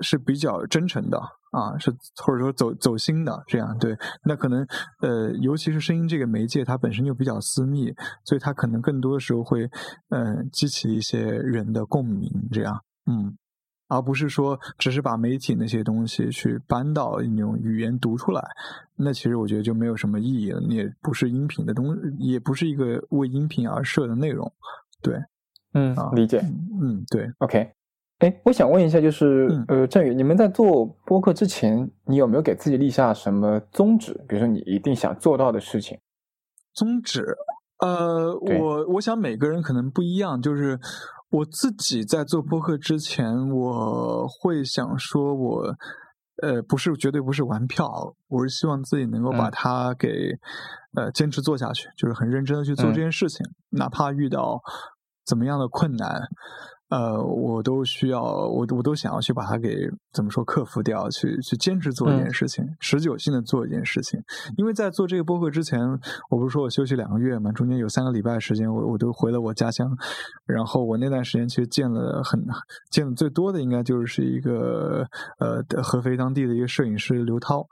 [0.00, 1.18] 是比较真诚的
[1.50, 1.90] 啊，是
[2.22, 3.76] 或者说走走心的这样。
[3.78, 4.66] 对，那可能
[5.00, 7.90] 呃，尤其是声音这个媒介，它本身就比较私密，
[8.24, 9.70] 所以它可能更多的时候会
[10.10, 13.38] 嗯激起一些人的共鸣，这样，嗯，
[13.88, 18.42] 而不是说只是把媒体那些东西去搬到那种语言读出来，
[18.96, 24.52] 那其实我觉得就没有什么意义了，也不是音频的东，也不是一个为音频而设的内容。
[25.02, 25.14] 对，
[25.74, 27.72] 嗯，理解，嗯，对，OK，
[28.18, 34.12] 哎，我想问一下，就是呃，振宇，你们在做播客之前，你有没有给自己立下什么宗旨？
[34.28, 35.98] 比如说，你一定想做到的事情？
[36.72, 37.36] 宗旨？
[37.80, 40.40] 呃，我我想每个人可能不一样。
[40.40, 40.78] 就是
[41.30, 45.76] 我自己在做播客之前，我会想说，我
[46.42, 50.08] 呃，不是绝对不是玩票，我是希望自己能够把它给
[50.94, 54.62] 呃坚持做下去，就是很认真的去做这件事情，哪怕遇到。
[55.24, 56.22] 怎么样的困难？
[56.88, 64.22] 呃，我都需要，我我都想要去把它给怎么说克服掉，去去坚持做一件事情，持久性的做一件事情。
[64.58, 65.80] 因为在做这个播客之前，
[66.28, 69.90] 我不是说我休息两个月嘛，中间有三个礼拜时间，我我都回了我家乡。
[70.44, 72.38] 然后我那段时间其实见了很
[72.90, 75.06] 见的最多的，应该就是一个
[75.38, 77.66] 呃合肥当地的一个摄影师刘涛。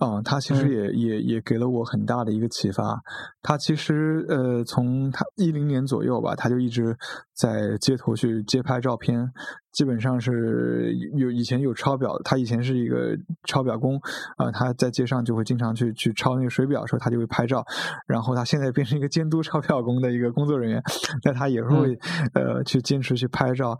[0.00, 3.00] 啊，他其实也也也给了我很大的一个启发。
[3.42, 6.96] 他其实呃，从他一零年左右吧，他就一直
[7.34, 9.30] 在街头去街拍照片。
[9.72, 14.00] 基本上是有以前有抄表，他以前是一个抄表工
[14.36, 17.64] 啊，他在街上就会经常去去抄那个水表的时候，他就会拍照。
[18.06, 20.82] 然后他现在变成一个监督抄表工的一个工作人员，
[21.24, 21.98] 那他也会
[22.34, 23.78] 呃去坚持去拍照。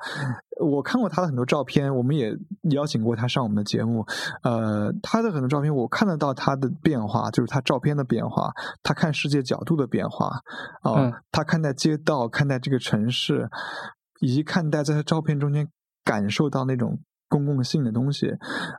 [0.61, 2.37] 我看过他的很多照片，我们也
[2.70, 4.07] 邀请过他上我们的节目。
[4.42, 10.38] 呃，他的很多照片我看得到他的变化，就是他照片的变化，他看世界角度的变化
[10.83, 13.48] 啊，他看待街道，看待这个城市，
[14.20, 15.66] 以及看待在他照片中间。
[16.11, 18.27] 感受到那种公共性的东西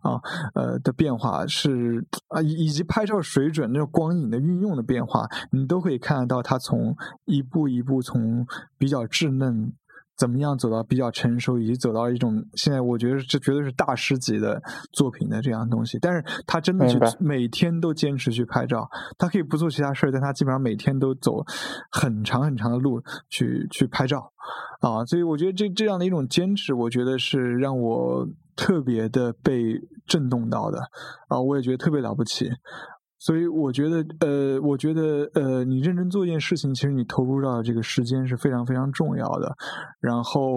[0.01, 0.19] 啊，
[0.53, 8.45] 呃的变化是啊，以以及拍照水准那种光影的运用的变化，你都可以看得到它从一步一步从
[8.77, 9.71] 比较稚嫩。
[10.17, 14.61] 怎么样走到比较成熟，以及走到一种现在，我觉得这绝对是大师级的
[14.93, 15.97] 作品的这样东西。
[15.99, 21.43] 但是他真的去每天都坚持去拍照，他可以不做其他事儿，但他基本上每天都走
[21.91, 24.31] 很长很长的路去去拍照
[24.81, 25.03] 啊。
[25.05, 30.79] 所以我觉得这这样的一种坚持，我觉得是让我特别的被震动到的
[31.29, 31.41] 啊。
[31.41, 32.49] 我也觉得特别了不起。
[33.23, 39.55] 所以我觉得，呃，我觉得，呃，你认真做一件事情，其实你投入到这个时间是非常非常重要的。
[39.99, 40.49] 然后，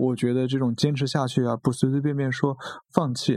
[0.00, 2.56] 我觉得这种坚持下去啊，不随随便便说
[2.94, 3.36] 放弃，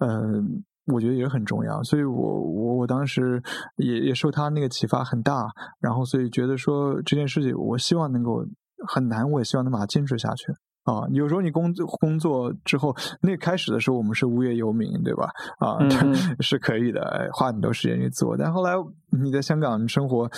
[0.00, 1.82] 嗯，我觉得也很重要。
[1.82, 3.42] 所以我我我当时
[3.76, 5.46] 也也受他那个启发很大。
[5.80, 8.44] 然后，所以觉得说这件事情，我希望能够
[8.86, 10.52] 很难，我也希望能把它坚持下去。
[10.84, 15.30] 啊，有时候你工作工作之后，那开始的时候我们是无业游民，对吧？
[15.58, 15.78] 啊，
[16.40, 18.36] 是可以的，花很多时间去做。
[18.36, 18.72] 但后来
[19.10, 20.28] 你在香港生活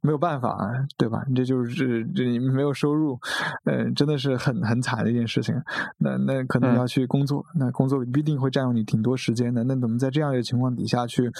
[0.00, 0.58] 没有办法，
[0.98, 1.24] 对吧？
[1.36, 3.18] 这就是这没有收入，
[3.64, 5.54] 嗯，真的是很很惨的一件事情。
[5.98, 9.62] 那那可能要去工作，那工作必定会占用你挺多时间的。
[9.64, 11.30] 那怎么在这样的情况底下去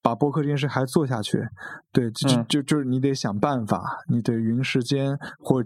[0.00, 1.46] 把播客这件事还做下去？
[1.92, 5.62] 对，就就就是你得想办法，你得匀时间或。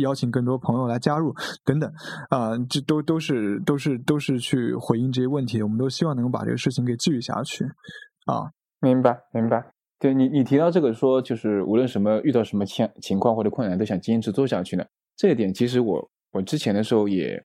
[0.00, 1.92] 邀请更多朋友来加入，等等，
[2.30, 5.62] 啊，这都都是都是都是去回应这些问题。
[5.62, 7.64] 我们都希望能够把这个事情给继续下去，
[8.26, 9.72] 啊，明白明白。
[9.98, 14.84] 对你你提到这个说，就是无论什么遇到什么情情况或者困难，都想坚持做下去呢。
[15.16, 17.42] 这一点其实我我之前的时候，也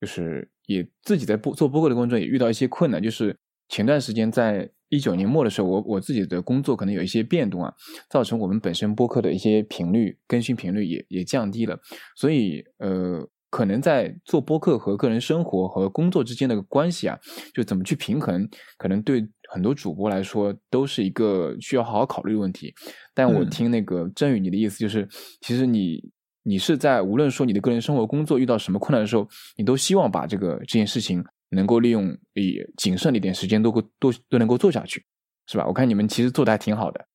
[0.00, 3.36] 就是也自己在播做播客的过程中也遇到一些困难，就是
[3.68, 4.70] 前段时间在。
[4.90, 7.72] 一九年末的时候，我我自己的工作可能有一些变动啊，
[8.08, 11.78] 造成我们本身播客的一些频率更新频率也也降低了，
[12.16, 17.18] 所以呃，可能在做播客和个人生活和工作之间的关系啊，
[17.52, 22.72] 就怎么去平衡，可能对很多主播来说都是一个需要好好考虑的问题。
[23.14, 25.08] 但我听那个振宇你的意思就是，
[25.40, 26.00] 其实你
[26.42, 31.24] 你是在无论说你的个人生活、工作遇到什么困难的时候，你都希望把这个这件事情。
[31.54, 35.04] 能够利用以谨慎的一点时间，都够都都能够做下去，
[35.46, 35.64] 是吧？
[35.66, 37.06] 我看你们其实做的还挺好的。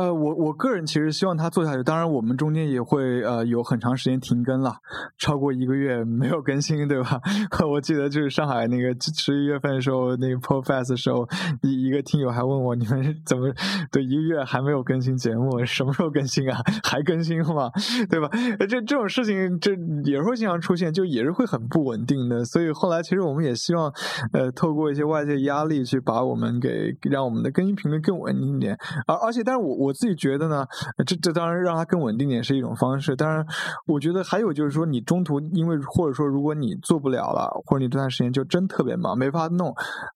[0.00, 1.82] 呃，我我个人其实希望他做下去。
[1.82, 4.76] 当然，我们中间也会呃有很长时间停更了，
[5.18, 7.20] 超过一个月没有更新，对吧？
[7.70, 11.28] 我记得就是上海那个十一月份的时候，那个 p r o f e s s 的时候，
[11.60, 13.52] 一一个听友还问我，你们怎么
[13.92, 15.62] 对一个月还没有更新节目？
[15.66, 16.58] 什么时候更新啊？
[16.82, 17.70] 还更新吗？
[18.08, 18.30] 对吧？
[18.60, 19.72] 这这种事情这
[20.04, 22.42] 也是会经常出现，就也是会很不稳定的。
[22.46, 23.92] 所以后来其实我们也希望
[24.32, 28.78] 呃透过一些外界压力去把我们给让我们的更新频率更稳定一点。
[29.06, 29.80] 而而且，但是我。
[29.80, 30.66] 我自己觉得呢，
[31.06, 33.14] 这这当然让它更稳定点是一种方式。
[33.16, 33.44] 当然，
[33.86, 39.74] 我觉得还有就是说，你中途因为或者说如果你做不了了，或者你这段时间就真特别忙没法弄，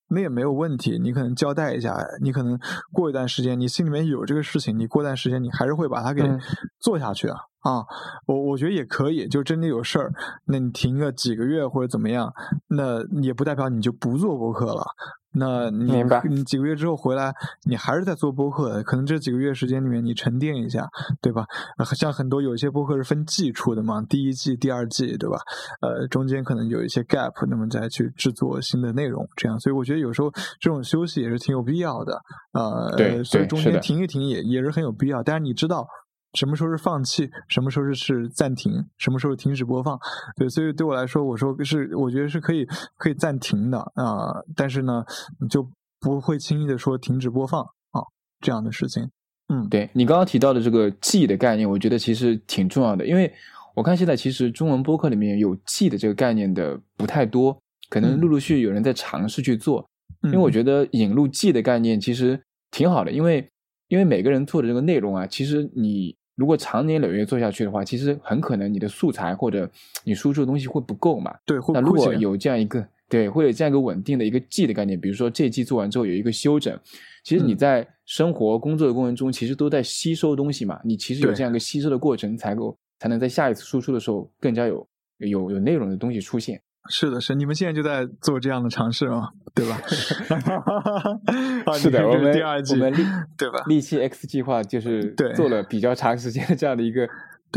[0.09, 0.99] 那也没有问题。
[0.99, 2.59] 你可能交代一下，你可能
[2.93, 6.23] 过一段时间你心里面有这个事情，你过段时间你还是会把它给
[6.79, 7.37] 做下去啊。
[7.65, 7.83] 啊，
[8.27, 10.13] 我我觉得也可以，就真的有事儿，
[10.45, 12.31] 那你停个几个月或者怎么样，
[12.69, 14.85] 那也不代表你就不做播客了。
[15.35, 20.89] 那你你几个月之后回来，你还是在做播客，可能这几个月时间里面你沉淀一下，
[21.21, 21.45] 对吧？
[21.95, 25.39] 像很多有一些播客是分季出的嘛，第一季、第二季，对吧？
[25.81, 29.59] 呃，中间可能有一些 gap，那么再去制作新的内容，这样。
[29.59, 30.31] 所以我觉得有时候
[30.61, 32.23] 这种休息也是挺有必要的。
[32.53, 35.23] 呃，对，所以中间停一停也也是很有必要。
[35.23, 35.87] 但是你知道。
[36.35, 37.31] 什么时候是放弃？
[37.49, 38.73] 什么时候是是暂停？
[38.99, 39.99] 什么时候停止播放？
[40.37, 42.67] 对，所以对我来说，我说是，我觉得是可以
[42.97, 44.43] 可以暂停的啊。
[44.55, 45.05] 但是呢，
[45.49, 45.69] 就
[46.01, 48.03] 不会轻易的说停止播放啊
[48.41, 49.09] 这样的事情。
[49.49, 53.33] 嗯，对你刚刚提到的这个记忆的概念，我觉得其实挺重要的，因为
[53.75, 57.57] 我看现在其实中文播客里面有“记”的这个概念的不太多，
[57.91, 59.87] 可能陆陆续续有人在尝试去做。
[60.23, 63.47] 因为我觉得引入“记”的概念其实挺好的，因为
[63.89, 69.71] 因为每个人做的这个内容啊，其实你如果长年累月做下去的话，其实很可能你的素材或者
[70.03, 71.35] 你输出的东西会不够嘛。
[71.45, 76.77] 对，那如果有这样一个对，会有这样一个稳定的一个“记”的概念，比如说这季做完之后有一个休整，
[77.23, 80.81] 其实你在生活工作的过程中，其实都在吸收东西嘛。
[80.83, 84.87] 你其实有这样一个吸收的过程，才够才能在下一次输出的时候更加有
[85.19, 86.61] 有有内容的东西出现。
[86.91, 89.31] 是的，是你们现在就在做这样的尝试吗？
[89.55, 89.81] 对吧？
[91.77, 93.05] 是的，我们第二季，我们利
[93.37, 93.63] 对吧？
[93.67, 97.09] 利气 X 计划就是做了比较长时间的这样的一个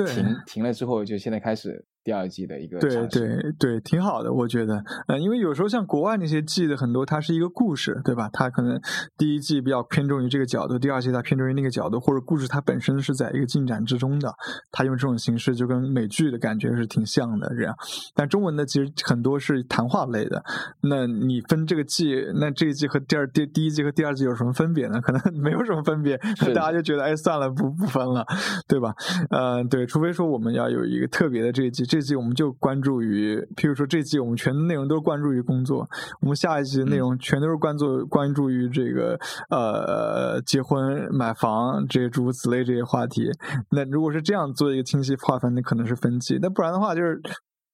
[0.06, 1.86] 停停了之后，就现在开始。
[2.08, 8.30] 第二季的一个对对对，挺好的，我觉得，呃，因为有时候像国外那些季的很多，它是一个故事，对吧？
[8.32, 8.80] 它可能
[9.18, 14.34] 第一季比较偏重于这个角度，第二季它偏重于那个角度，或者故事它本身是在一个进展之中的，
[14.72, 17.76] 它用这种形式就跟美剧的感觉是挺像的这样。
[18.16, 20.42] 但中文的其实很多是谈话类的，
[20.80, 25.02] 那你分这个季，那这一季和第二第第一季和第二季有什么分别呢？
[25.02, 26.18] 可能 没有什么分别，
[26.56, 28.26] 大家就觉得哎算了，不不分了，
[28.66, 28.96] 对吧？
[29.30, 31.97] 呃，对，除非说我们要有一个特别的这一季这。
[31.98, 35.84] 这季我们就关注于，譬如说这季我们全内容都是关注于工作，
[36.22, 39.20] 我们下一季的内容全都是关注关注于这个
[39.50, 43.32] 呃结婚、买房这些诸如此类这些话题。
[43.72, 47.20] 那如果是这样做一个清晰划分，那可能是分季；那不然的话，就是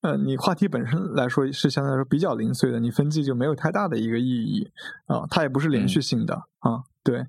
[0.04, 4.66] 呃你话题本身来说是相对来说比较零碎的，你分季就没有太大的一个意义
[5.08, 7.20] 啊，它也不是连续性的啊，对，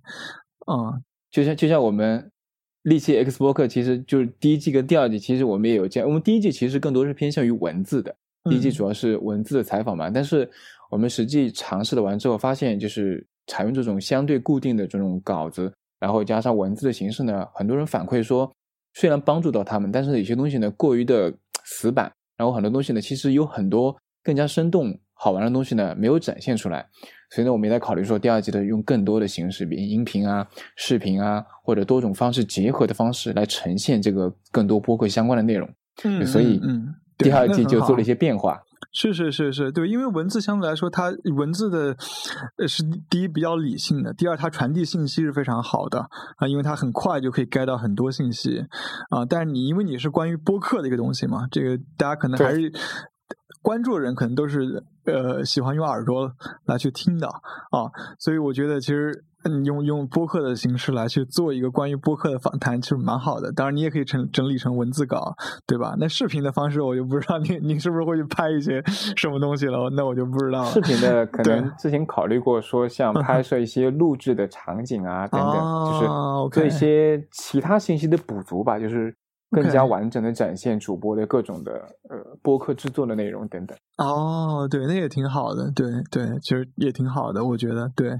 [0.67, 2.31] 啊，就像就像我们。
[2.85, 6.09] 利器 X 播客其实就是第一季跟第二季，其实我们也有这样。
[6.09, 8.15] 我们第一季其实更多是偏向于文字的，
[8.49, 10.11] 第一季主要是文字的采访嘛。
[10.11, 10.49] 但是
[10.91, 18.53] 我们实际尝试了完之后，发现就是采用这种相对固定的这种稿子，然后加上文字的形式呢，很多人反馈说，
[18.93, 21.33] 虽然帮助到他们，但是有些东西呢过于的
[21.65, 26.87] 死板，然后很多东西呢其实有很多更加生动好玩的东西呢没有展现出来。
[27.35, 35.69] 所以呢，我们也在考虑说，第二季的用更多的形式，比如音频啊、视频啊，或者多种方式结合的方式来呈现这个更多播客相关的内容。
[36.05, 38.61] 嗯，所以嗯，第二季就做了一些变化。
[38.93, 41.97] 是是是是，对，因为文字相对来说，它文字的
[42.59, 46.07] 呃是第一比较理性的，第二它传递信息是非常好的
[46.37, 48.65] 啊，因为它很快就可以 get 到很多信息
[49.11, 49.25] 啊。
[49.29, 52.73] 但是你因为你是关于播客的一个东西嘛，这个大家可能还是。
[53.65, 56.31] 关注的人可能都是呃喜欢用耳朵
[56.67, 57.89] 来去听的啊，
[58.19, 59.25] 所以我觉得其实
[59.65, 63.51] 用用播客的形式来去做一个关于播客的访谈，其实蛮好的。
[63.53, 65.35] 当然，你也可以成整理成文字稿，
[65.67, 65.95] 对吧？
[65.99, 68.83] 那视频的方式我就不知道你你是不是会去拍一些
[69.17, 69.89] 什么东西了？
[69.97, 70.67] 那我就不知道了。
[70.67, 76.07] 视频的 可能之前考虑过说像拍摄一些录制的场景啊等等，就是
[76.53, 79.15] 做一些其他信息的补足吧，就是。
[79.55, 81.73] 更加完整的展现主播的各种的
[82.11, 83.77] 呃播客制作的内容等等。
[83.97, 88.11] 哦，对，那也挺好的，对对，其实也挺好的，我觉得，对，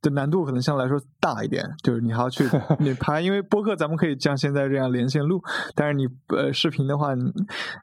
[0.00, 2.44] 的难度可能相对来说大一点，就是你还要去
[2.78, 5.42] 你拍，因为播客咱们可以像现在这样连线录，
[5.74, 7.14] 但是你呃视频的话，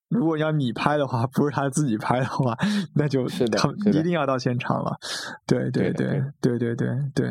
[0.08, 2.58] 如果要你拍的话，不是他自己拍的话，
[2.96, 3.60] 那就是的，
[3.92, 4.98] 一定要到现场了。
[5.46, 7.30] 对对对对对对对。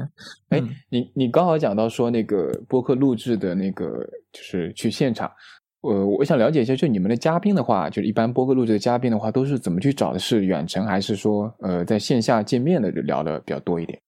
[0.50, 0.60] 哎，
[0.90, 3.86] 你你刚好讲到说那个播客录制的那个，
[4.32, 5.30] 就是去现场。
[5.82, 10.18] 呃，我想了解一下，就你们的嘉宾的话，就是一般播客录制的嘉宾的话，都是怎么去找的？
[10.18, 13.98] 是远程还是说呃在线下见面的聊的比较多一点？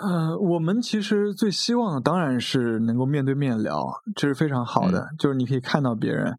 [0.00, 3.84] 呃，我们其实最希望的当然是能够面对面聊，
[4.16, 6.34] 这是非常好的，就是你可以看到别人，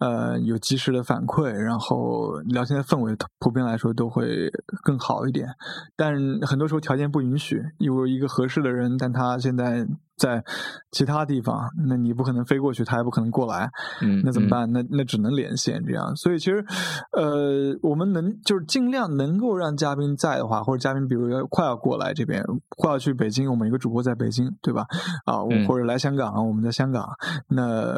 [0.00, 4.50] 呃，有及时的反馈，然后聊天的氛围普遍来说都会
[4.82, 5.46] 更好一点。
[5.94, 9.86] 但很多时候条件不允许，有一个合适的人，但他现在。
[10.16, 10.42] 在
[10.90, 13.70] 其他地方，那你不可能飞过去，他也不可能过来，
[14.02, 14.70] 嗯，那怎么办？
[14.72, 16.14] 那那只能连线这样。
[16.16, 16.64] 所以其实，
[17.12, 24.86] 呃，我们能就是尽量能够让嘉宾在的话，或者嘉宾比如要快要过来这边，快要去北京，我们一个主播在北京，对吧？
[25.24, 27.08] 啊，或者来香港，我们在香港，
[27.48, 27.96] 那。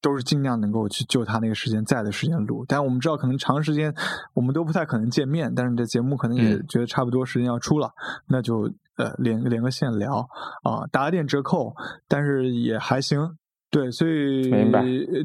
[0.00, 3.94] 都是尽量能够去就他那个时间在的时间录，但我们知道可能长时间
[4.34, 7.90] 我们都不太可能见面，但是你的节目可能也觉得差不多时间要出了，
[8.28, 10.28] 那就呃连连个线聊
[10.62, 11.74] 啊，打点折扣，
[12.08, 13.36] 但是也还行。
[13.72, 14.50] 对，所以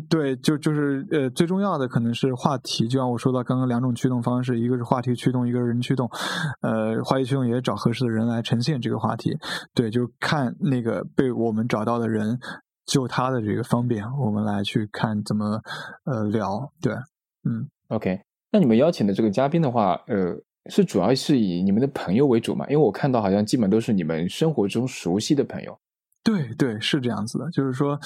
[0.07, 6.07] 对，就就是呃最重要的可能是话题，就像我说到刚刚两种驱动方式，一个是话题驱动，一个是人驱动。
[6.61, 9.35] 呃，话题驱动也找合适的人来呈现这个话题，
[9.73, 12.37] 对，就看那个被我们找到的人。
[12.85, 15.61] 就他的这个方便，我们来去看怎么
[16.03, 16.93] 呃聊，对，
[17.43, 18.21] 嗯，OK。
[18.51, 20.35] 那你们邀请的这个嘉宾的话，呃，
[20.69, 22.65] 是主要是以你们的朋友为主嘛？
[22.69, 25.77] 因为我看到好像基本都是你们生活中熟悉的朋友。
[26.25, 27.99] 对对，是这样子的，就是说，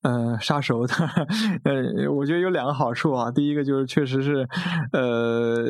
[0.00, 0.94] 呃，杀熟的，
[1.64, 3.30] 呃，我觉得有两个好处啊。
[3.30, 4.48] 第一个就是确实是，
[4.90, 5.66] 呃，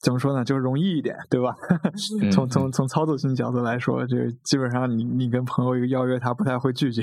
[0.00, 1.52] 怎么说呢，就是容易一点，对吧？
[2.30, 7.02] 从从从操作性角度来说，就基本上你你跟朋友一个邀约，他不太会拒绝。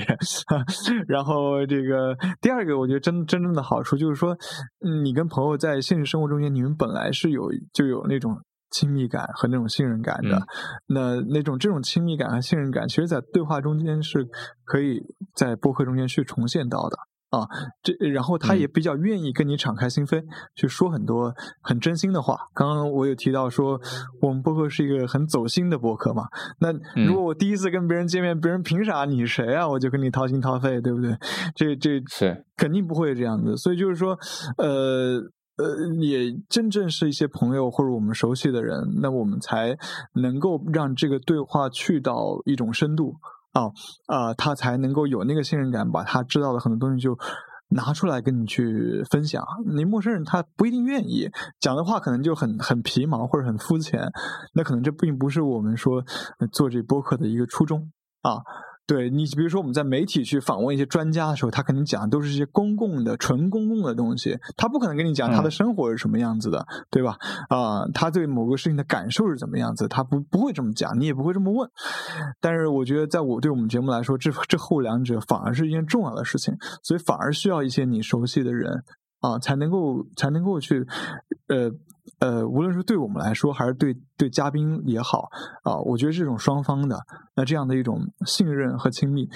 [1.06, 4.34] 然后这个第二个，我觉得真真正的好处就是说，
[5.02, 8.40] 你跟朋友在现实生活中间，你们本来是有就有那种。
[8.72, 10.42] 亲密感和那种信任感的，
[10.86, 14.26] 那那种这种亲密感和信任感，其实，在对话中间是
[14.64, 15.00] 可以
[15.36, 16.96] 在播客中间去重现到的
[17.38, 17.46] 啊。
[17.82, 20.22] 这然后他也比较愿意跟你敞开心扉，
[20.54, 22.38] 去说很多很真心的话。
[22.54, 23.78] 刚刚我有提到说，
[24.22, 26.24] 我们播客是一个很走心的播客嘛。
[26.58, 26.72] 那
[27.04, 29.68] 如果我第一次跟别人见面，别人凭啥你谁啊？
[29.68, 31.16] 我就跟你掏心掏肺，对不对？
[31.54, 33.56] 这这是肯定不会这样子。
[33.56, 34.18] 所以就是说，
[34.56, 35.30] 呃。
[35.62, 39.78] 呃，也真正是一些朋友或者我们熟悉的人，那我们才
[40.14, 43.14] 能够让这个对话去到一种深度
[43.52, 43.70] 啊
[44.06, 47.16] 啊，他才能够有那个信任感，把他知道的很多东西就
[47.68, 49.44] 拿出来跟你去分享。
[49.66, 54.10] 你陌生人他不一定愿意讲的话，可能就很很皮毛或者很肤浅，
[54.54, 56.02] 那可能这并不是我们说
[56.50, 57.90] 做这播客的一个初衷
[58.22, 58.42] 啊。
[58.84, 67.16] 对你，比如说我们在媒体去访问一些专家的时候，他肯定讲的都是一些公共的、纯公共的东西，他不可能跟你讲他的生活是什么样子的，对吧？
[67.48, 71.70] 啊，他对某个事情的感受是怎么样子，他不不会这么讲，你也不会这么问。
[72.40, 78.82] 但是我觉得，在我对我们节目来说，这这后两者反而是一件重要的事情，所以反而需要一些你熟悉的人
[79.20, 80.86] 啊，才能够才能够去
[81.48, 81.70] 呃。
[82.22, 85.28] 呃，无论是对我们来说，还是对对嘉宾也好
[85.64, 86.96] 啊，我觉得这种双方的
[87.34, 89.28] 那这样的一种信任和亲密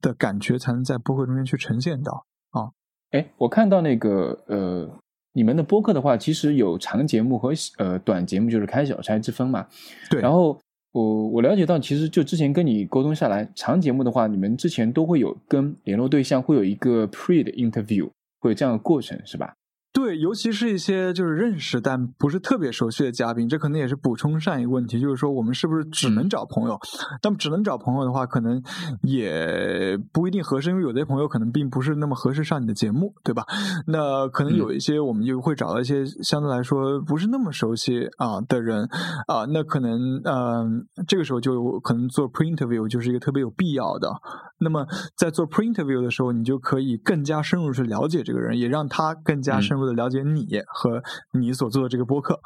[0.00, 2.70] 的感觉，才能在播客中间去呈现到啊。
[3.10, 4.88] 哎，我看到那个呃，
[5.32, 9.66] 你们的播客的话，其实有长节目和呃短节目，就是开小差之分嘛。
[10.08, 10.20] 对。
[10.20, 10.56] 然后
[10.92, 18.08] 我我了解到，其实就之前跟你沟通下来，长节目的话，你们之前都会有跟联络对象会有一个 pre 的 interview，
[18.38, 19.54] 会有这样的过程，是吧？
[19.90, 26.78] 对，尤其是一些就是认识但不是特别熟悉的嘉宾，这可能也是补充上一个问题，就是说我们是不是只能找朋友？
[27.22, 28.62] 那么只能找朋友的话，可能
[29.02, 33.44] 也不一定合适，因为有些朋友可能并不是那么合适上你的节目，对吧？
[33.86, 38.88] 那可能有一些我们就会找到一些相对来说不是那么熟悉啊的人
[39.26, 44.12] 啊，那可能嗯，这个时候就可能做 pre interview 就是一个特别有必要的。
[44.60, 44.86] 那么
[45.16, 49.88] 在做 pre interview 的时候，你就可以更加深入去了解这个人，也让他更加深入。
[49.88, 51.02] 了解你和
[51.32, 52.38] 你所做的这个播客，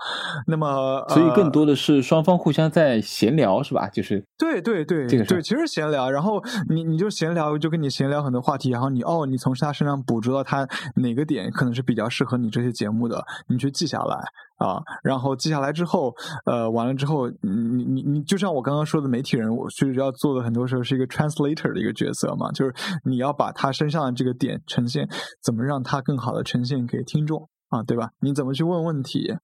[0.47, 3.89] 那么所以更多的是双方互相在闲聊，是吧？
[3.89, 10.66] 就是对对对，这个对，其实闲聊，然后你你就闲聊，就跟你闲聊很多话题，然后你哦，你从他身上捕捉到他
[10.97, 14.16] 哪个点可能是比较适合你这些节目的，你去记下来
[14.63, 16.15] 啊，然后记下来之后，
[16.47, 22.73] 呃，完了之后，你你你就像我刚刚说的媒体人，我其实要做的很多时候是一个 translator 的一个角色嘛，就是
[23.05, 25.09] 你要把他身上的这个点呈现，
[25.43, 27.49] 怎么让他更好的呈现给听众。
[27.73, 28.11] 啊，对吧？
[28.20, 29.35] 你怎么去问问题？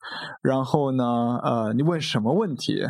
[0.42, 1.40] 然后呢？
[1.42, 2.82] 呃，你问什么问题？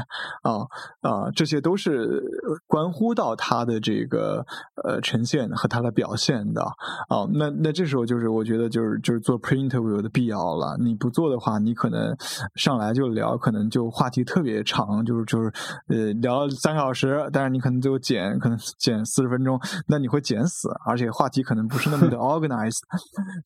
[0.43, 0.67] 啊
[1.01, 2.21] 啊，这些都是
[2.67, 4.45] 关乎到他的这个
[4.83, 6.61] 呃呈现和他的表现的
[7.09, 7.23] 啊。
[7.35, 10.77] 那那这时候就是我觉得就是就是做 pre interview 的必要了。
[10.81, 12.17] 你不做的话，你可能
[12.57, 15.53] 上来就聊，可能就话题特别长，就是就是
[15.87, 22.81] 呃聊三个小时，但是你可能就剪，可能剪四十分钟，那你会剪死，而且话题可能不是那么的 organized。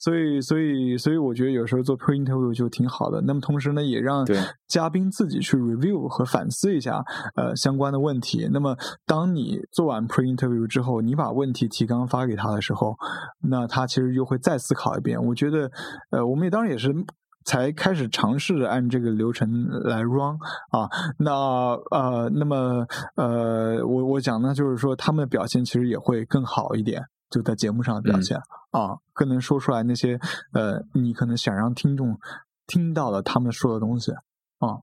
[0.00, 1.81] 所以所以所以，我觉得有时候。
[1.82, 4.24] 做 pre interview 就挺好的，那么同时呢，也让
[4.68, 7.04] 嘉宾自己去 review 和反思一下
[7.34, 8.48] 呃相关的问题。
[8.52, 8.76] 那么
[9.06, 12.96] 当你做完 pre interview 之后，你把问题提纲发给他的时候，
[13.40, 15.22] 那他其实又会再思考一遍。
[15.22, 15.70] 我觉得
[16.10, 16.94] 呃，我们也当然也是
[17.44, 20.38] 才开始尝试着按这个流程来 run
[20.70, 20.88] 啊。
[21.18, 21.32] 那
[21.90, 27.02] 呃，那么呃，我我讲呢，就是说他们的表现其实也会更好一点。
[27.32, 28.36] 就在节目上的表现
[28.70, 30.20] 啊，更能说出来那些
[30.52, 32.16] 呃，你可能想让听众
[32.66, 34.12] 听到了他们说的东西
[34.58, 34.78] 啊。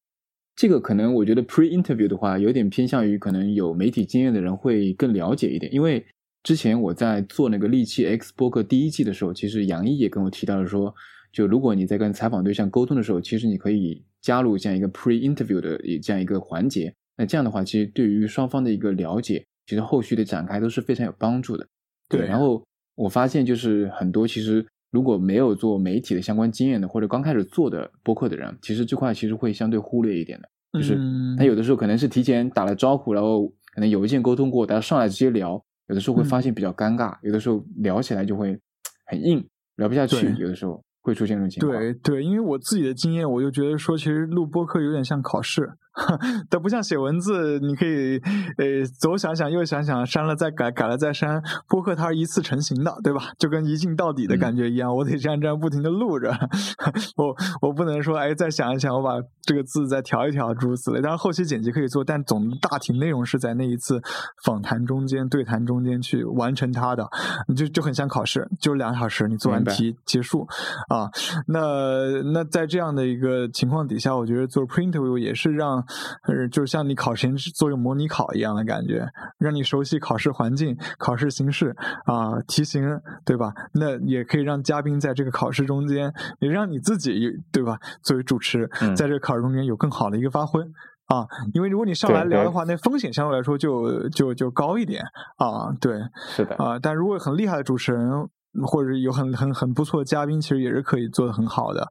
[0.55, 5.73] 这个可能我觉得 pre interview 的话，有点偏向于可能有媒体经验的人会更了解一点。
[5.73, 6.05] 因为
[6.43, 10.93] 之前我在做那个利器 X 播客第一季的时候，其实杨毅也跟我提到了说，
[11.31, 16.93] 就如果你在跟采访对象沟通的时候，其实你可以加入这样一个 pre interview 的这样一个环节。
[17.15, 21.65] 那这样的话，其实对于双方的一个了解，其实后续的展开都是非常有帮助的。
[22.09, 22.61] 对，然后
[22.95, 30.49] 我发现就是很多其实如果没有做媒体的相关经验的，或者刚开始做的播客的人，其实这块其实会相对忽略一点的。
[30.73, 30.99] 就是
[31.37, 38.59] 他有的时候可能是提前打了招呼，然后可能邮件沟通过，大家上来直接聊，有的时候会发现比较尴尬，有的时候聊起来就会
[39.07, 39.43] 很硬，
[39.77, 41.79] 聊不下去，有的时候会出现这种情况。
[41.79, 45.67] 对对，因为我自己的经验，我就觉得说，其实录播客有点像考试。
[46.49, 48.19] 但不像写文字，你可以
[48.57, 51.41] 呃左想想右想想，删了再改，改了再删。
[51.67, 53.31] 播客它是一次成型的，对吧？
[53.37, 56.31] 就跟一镜到底的感觉一样，我得这样这样不停的录着。
[57.17, 61.01] 我我不能说哎再想一想，我把这个字再调一调，诸如此类。
[61.01, 64.01] 当然后期剪辑可以做，但总大体内容是在那一次
[64.45, 67.09] 访谈中间、对谈中间去完成它的，
[67.57, 70.47] 就就很像考试，就两小时你做完题结束
[70.87, 71.09] 啊。
[71.47, 75.09] 那那在这样的一个情况底下，我觉得做 print view。
[75.19, 75.83] 也是让，
[76.27, 81.75] 呃，就像你考前做一个模拟考一样的感觉，让你熟悉考试环境、考试形式
[82.05, 82.81] 啊，题型，
[83.25, 83.53] 对吧？
[83.73, 87.77] 那也可以让嘉宾在这个考试中间，也让你自己，对吧？
[88.01, 90.61] 作为主持，在这个考试中间有更好的一个发挥
[91.07, 91.27] 啊。
[91.53, 95.03] 因为如果你上来聊的话，那风险相对来说就就就高一点
[95.37, 95.71] 啊。
[95.81, 96.79] 对，是的啊。
[96.79, 98.29] 但如果很厉害的主持人。
[98.65, 101.81] 或者有很很很不错的嘉宾，其实也是可以做的很好的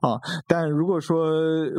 [0.00, 0.18] 啊。
[0.46, 1.30] 但如果说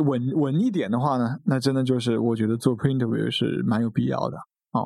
[0.04, 4.36] 稳稳一点的话呢，那真的就是我觉得做 pre interview 是蛮有必要的
[4.72, 4.82] 啊。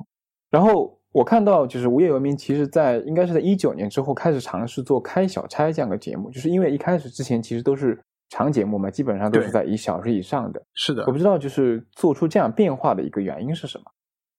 [0.51, 10.63] 然后我看到就是无业游民，其实在应该是在一九年之后开始尝试做开小差这样的节目，就是因为一开始之前其实都是长节目嘛，基本上都是在一小时以上的。
[10.75, 13.85] 是的，我不知道就是做出这样变化的一个原因是什么。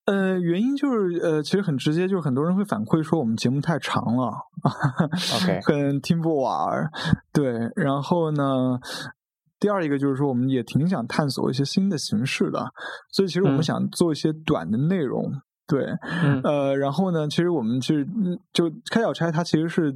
[0.06, 4.34] 呃，原因就是呃，其实很直接，就是很多人会反馈说我们节目太长了
[5.36, 6.90] ，OK， 可能听不完。
[7.32, 8.80] 对，然后呢，
[9.60, 12.74] 第二一个就是说，我们也挺想探索一些新的形式的，
[13.12, 15.42] 所以其实我们想做一些短的内容。
[15.66, 15.86] 对，
[16.44, 18.06] 呃，然后呢，其实我们是
[18.52, 19.96] 就开小差，它其实是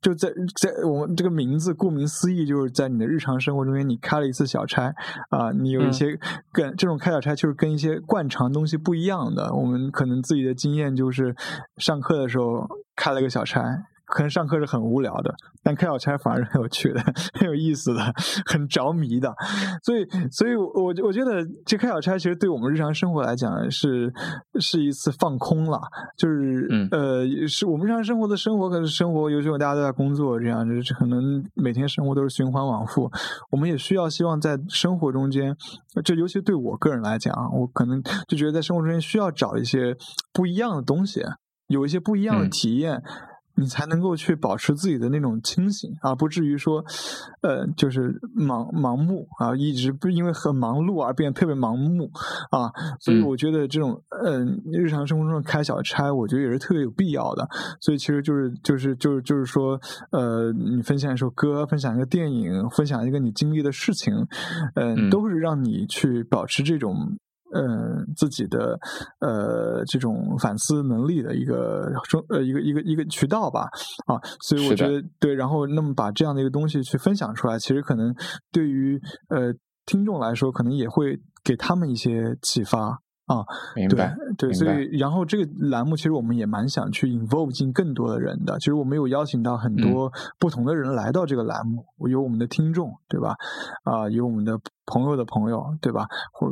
[0.00, 4.94] 就在在我们这个名字，顾名思义，就是在你的日常生活中间，你开了一次小差
[5.28, 6.18] 啊，你有一些
[6.50, 9.52] 跟这种开小差，就是跟一些惯常东西不一样的。
[9.54, 11.36] 我们可能自己的经验就是
[11.76, 13.84] 上课的时候开了个小差。
[14.06, 17.00] 可能上课是很无聊的，但开小差反而是很有趣的、
[17.38, 18.00] 很有意思的、
[18.46, 19.34] 很着迷的。
[19.82, 24.12] 所以，所以我我觉得这开小差其实对我们日常生活来讲是
[24.60, 25.80] 是一次放空了，
[26.16, 33.10] 就是呃，是我们日常生活的生活，可能生活，尤其我大家都在工作，这样就是可能每天生活都是循环往复。
[33.50, 35.56] 我们也需要希望在生活中间，
[36.04, 39.96] 就尤其对我个人来讲，我可能就觉得在生活中间需要找一些
[40.32, 41.22] 不一样的东西，
[41.68, 43.02] 有一些不一样的体验。
[43.54, 46.84] 你才能够去保持自己的那种清醒啊，不至于说，
[47.42, 52.10] 呃，就是盲盲目啊，一直不因为很忙碌而变得特别盲目
[52.50, 52.72] 啊。
[53.00, 57.48] 所以我觉得这种嗯，日常生活中的开小差，我觉得也是特别有必要的。
[57.80, 59.80] 所以其实就是就是就是就是说，
[60.10, 64.26] 呃，你分享一首歌，分享一个电影，分享一个你经历的事情，
[64.74, 67.18] 嗯，都是让你去保持这种。
[67.54, 68.78] 嗯，自己的
[69.20, 73.68] 呃这种反思能力的一个中呃一个一个一个渠道吧
[74.06, 78.14] 啊，所以我觉得对，然后那么把这样的一个东西去分享出来，其实可能
[78.50, 79.52] 对于呃
[79.86, 83.44] 听众来说，可能也会给他们一些启发啊。
[83.76, 93.36] 明白，对，所以然后这个栏目其实我们也蛮想去 involve 进更多的人的，其实我们有邀请到很多不同的人来到这个栏目，有我们的听众对吧？
[93.84, 96.06] 啊，有我们的朋友的朋友对吧？
[96.32, 96.48] 或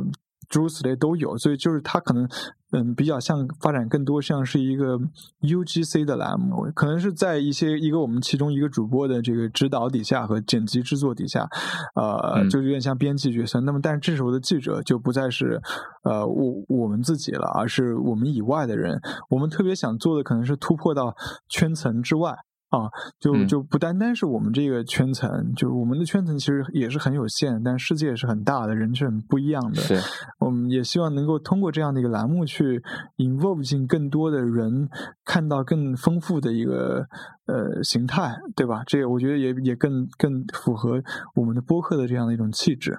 [0.51, 2.27] 诸如此类都有，所以就是它可能，
[2.71, 4.99] 嗯，比较像发展更多像是一个
[5.39, 11.47] UGC 的栏目，可能是在一些一个我们其中一个主播的这个指导底下和剪辑制作底下，
[11.95, 13.61] 呃，就有点像编辑角色。
[13.61, 15.61] 那么，但是这时候的记者就不再是
[16.03, 18.99] 呃我我们自己了，而是我们以外的人。
[19.29, 21.15] 我们特别想做的可能是突破到
[21.47, 22.35] 圈层之外。
[22.71, 29.75] 啊，就就不单单是我们这个圈层，就是我们的圈层其实也是很有限，但世界是很大的，人是很不一样的。
[29.75, 29.99] 是，
[30.39, 32.81] 我们也希望能够通过这样的一个栏目去
[33.17, 34.87] involve 进更多的人，
[35.25, 37.05] 看到更丰富的一个
[37.45, 38.83] 呃形态，对吧？
[38.87, 41.03] 这个我觉得也也更更符合
[41.35, 42.97] 我们的播客的这样的一种气质。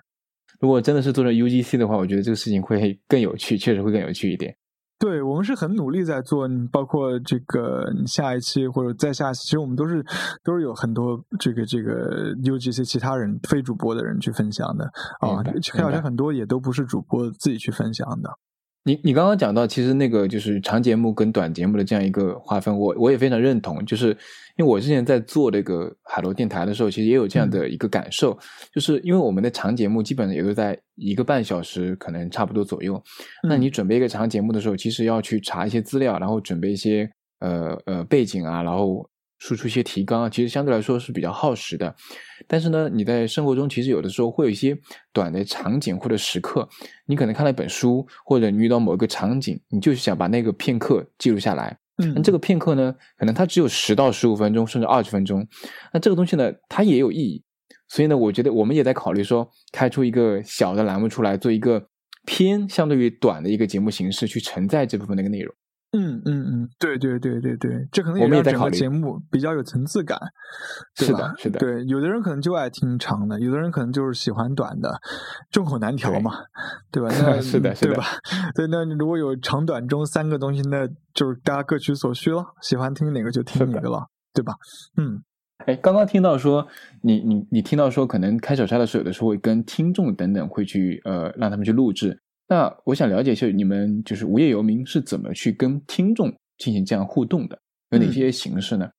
[0.61, 4.55] 如果真的是做成 UGC 的话，我觉得这个事情会更有趣，确实会更有趣一点。
[5.03, 10.01] 对我们是很努力在做，包括这个下一期或者再下期，其实我们都是
[10.45, 14.85] 都是有很多这个这个 UGC 其他人非主播的人去分享的
[15.19, 15.43] 啊，
[15.73, 18.31] 开好像很多也都不是主播自己去分享的。
[18.85, 24.16] 你你刚刚讲到，其实那个就是长节目跟短节目的这样一个划分，我我也非常认同，就是。
[24.59, 28.39] 因为我之前在做这个海螺电台的时候，其实也有这样的一个感受，
[28.70, 33.03] 就是因为我们的长节目基本上也都在一个半小时，可能差不多左右。
[33.49, 37.11] 那你准备一个长节目的时候，其实要去查一些资料，然后准备一些
[37.41, 39.09] 呃呃背景啊，然后
[39.43, 41.93] 输出一些提纲，其实相对来说是比较耗时的。
[42.47, 44.78] 但是呢，你在生活中其实有的时候会有一些
[45.12, 46.68] 短的场景或者时刻，
[47.07, 51.76] 你可能看了一本书，或者你遇到某一个场景，你就是想把那个片刻记录下来。
[52.14, 55.45] 那这个片刻呢，可能它只有十到十五分钟，甚至二十分钟。
[55.93, 57.43] 那这个东西呢，它也有意义。
[57.88, 61.88] 所以呢，我觉得我们也在考虑说，开出一个小的栏目出来，做一个
[62.24, 65.53] 偏相对于短的一个节目形式去承载这部分的一个内容。
[65.93, 70.18] 嗯嗯嗯，对对对对对，这可能我们也让整个节目比较有层次感，
[70.95, 74.99] 是的，是的，对，有的人可能就爱听长的，有的人可能就是喜欢短的，
[75.51, 76.32] 众口难调嘛，
[76.90, 77.09] 对吧？
[77.22, 78.05] 那是的是的对吧？
[78.57, 84.55] 对，那如果有长短中三个东西，那就是大家各取所需了，喜欢听哪个就听哪个了，对吧？
[84.97, 85.22] 嗯
[85.66, 86.66] 哎，刚刚听到说
[87.03, 92.22] 你你你听到说可能开小差的时候，有的时候会跟听众等等会去呃让他们去录制。
[92.53, 97.59] 那我想了解一下，你们就是无业游民是怎么去跟听众进行这样互动的？
[97.89, 98.91] 有哪些形式呢？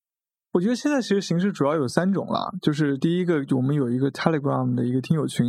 [0.54, 5.46] 我觉得现在其实形式主要有三种了，就是第一个，我们有一个 Telegram 的一个听友群，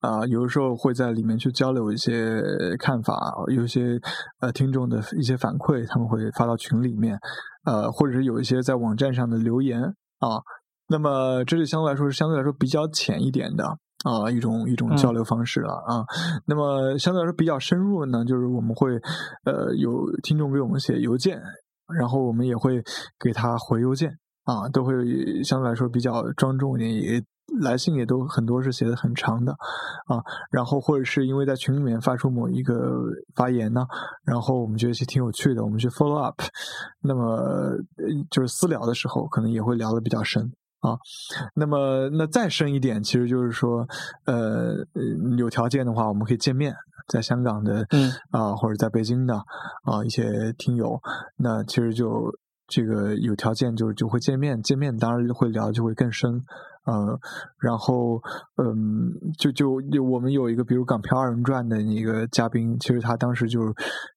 [0.00, 2.42] 啊、有的时候会在里面去交流一些
[2.80, 3.16] 看法，
[3.54, 4.00] 有一些
[4.40, 7.16] 呃听众的一些反馈，他们会发到群里面，
[7.64, 9.80] 呃，或者是有一些在网站上的留言
[10.18, 10.42] 啊。
[10.88, 16.06] 那么这是相对来说是相对来说比较浅一点的啊、一种一种交流方式了啊。
[16.46, 18.92] 那么相对来说比较深入的呢，就是我们会
[19.44, 21.42] 呃有听众给我们写邮件，
[21.98, 22.80] 然后我们也会
[23.18, 24.94] 给他回邮件啊，都会
[25.42, 27.24] 相对来说比较庄重一点，也
[27.60, 29.52] 来信也都很多是写的很长的
[30.06, 33.02] 啊，然后或者是因为在群里面发出某一个
[33.34, 33.86] 发言呢，
[34.24, 36.40] 然后我们觉得其实挺有趣的，我们去 follow up，
[37.02, 37.78] 那么呃
[38.30, 40.52] 就是私聊的时候可能也会聊的比较深。
[40.80, 40.98] 啊，
[41.54, 43.86] 那么那再深一点，其实就是说，
[44.26, 45.02] 呃，呃
[45.38, 46.74] 有条件的话，我们可以见面，
[47.08, 51.00] 在香港的，嗯啊，或者在北京的啊一些听友，
[51.36, 52.30] 那其实就
[52.68, 56.30] 这个有条件就就会见面，见面当然会聊就会更深，
[56.84, 57.18] 呃，
[57.58, 58.20] 然后
[58.62, 63.60] 嗯，就就就我们有一个比如港漂二人转的一个嘉宾，其实他当时就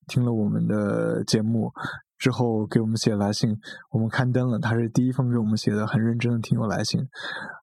[0.07, 1.72] 听了我们的节目。
[2.20, 3.57] 之后给我们写来信，
[3.91, 7.01] 我们刊登了，他是第一封给我们写的，很认真的听友来信。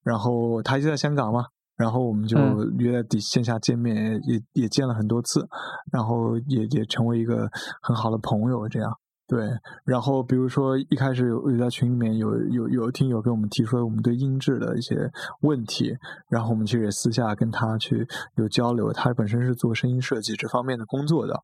[0.02, 1.44] 然后他就在香港嘛，
[1.76, 5.46] 然后我们就嗯约在底线下见面，也也见了很多次，
[5.92, 7.48] 然后也也成为一个
[7.82, 8.90] 很好的朋友，这样。
[9.28, 9.44] 对，
[9.84, 15.92] 然后比如说一开始有有在群里面有有有听友给我们提出了我们对音质的一些问题，
[16.30, 21.42] 然后我们其实也私下跟他去有交流，他本身是做声音设计这方面的工作的，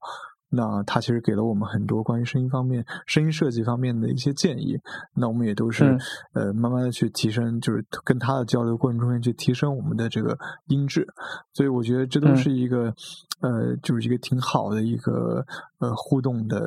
[0.55, 4.79] 那他其实给了我们很多关于声音方面、声音设计方面的一些建议，
[5.17, 5.99] 那我们也都是、嗯
[6.35, 10.37] 呃慢慢的去提升，就是跟他的交流过程中间去提升我们的这个
[10.67, 11.09] 音质，
[11.55, 12.37] 所以我觉得这都嗯。
[12.37, 12.93] 是一个、
[13.41, 15.45] 呃就是一个挺好的一个
[15.79, 16.61] 呃互动的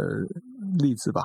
[0.79, 1.21] 例子吧。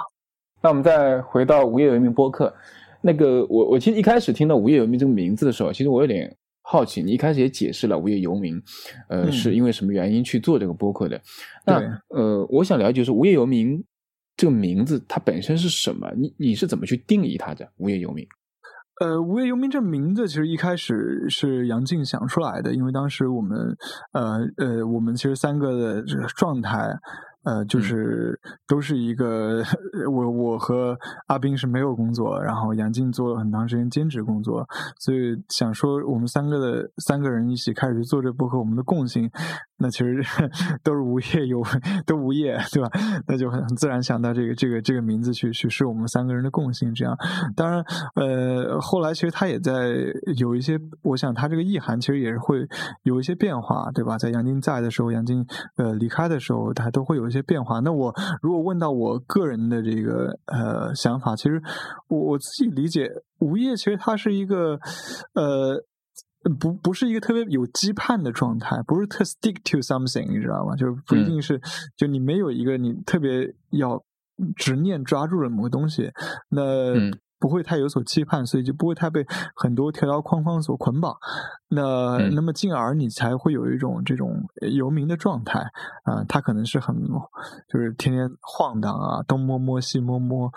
[0.60, 2.52] 那我们再回到无业游民播客，
[3.00, 6.36] 那个我我其实一开始听到无业游民这个名字的时候，其实我有点
[6.70, 8.54] 好奇，你一开始也解释了无业游民，
[9.08, 11.20] 呃，嗯是因为什么原因去做这个播客的？
[11.66, 13.84] 那呃，我想了解是无业游民
[14.36, 16.08] 这个名字它本身是什么？
[16.16, 17.68] 你你是怎么去定义它的？
[17.78, 18.24] 无业游民？
[19.00, 23.76] 呃，无业游民这名字其实一开始是杨静想出来的，因为当时我们，
[24.12, 26.86] 呃呃，我们其实三个的这个状态，
[27.44, 27.82] 呃，就嗯。
[27.82, 29.62] 是都是一个，
[30.10, 34.66] 我我和阿斌是没有工作，然后杨静做了很长时间兼职工作，
[34.98, 39.30] 所以想说我们三个的三个人一起开始做这播客，我们的共性，
[39.80, 40.22] 那其实
[40.84, 41.62] 都是无业游，
[42.06, 42.90] 都无业，对吧？
[43.26, 47.16] 那就很很自然想到这个这个这个名字去去是我们三个人的共性，这样。
[47.56, 47.82] 当然，
[48.14, 49.96] 呃，后来其实他也在
[50.36, 52.66] 有一些，我想他这个意涵其实也是会
[53.04, 54.18] 有一些变化，对吧？
[54.18, 57.80] 在杨晶在的时候，杨晶呃离开的时候，他都会有一些变化。
[57.80, 61.60] 那我如果问到我个人的这个呃想法，其实
[62.08, 64.78] 我我自己理解，无业其实它是一个
[65.34, 65.82] 呃。
[66.58, 70.74] 不不是一个特别有羁绊的状态，不是特 stick to something，你知道吗？
[70.74, 71.60] 就是不一定是，
[71.96, 74.02] 就你没有一个你特别要
[74.56, 76.10] 执念抓住了某个东西，
[76.48, 76.62] 那
[76.94, 81.14] 嗯不会太有所期盼，所以就不会太被很多条条框框所捆绑。
[81.68, 85.60] 那、嗯那么进而你才会有一种这种游民的状态
[86.04, 86.96] 啊、他可能是很
[87.68, 90.50] 就是天天晃荡啊，东摸摸西摸摸。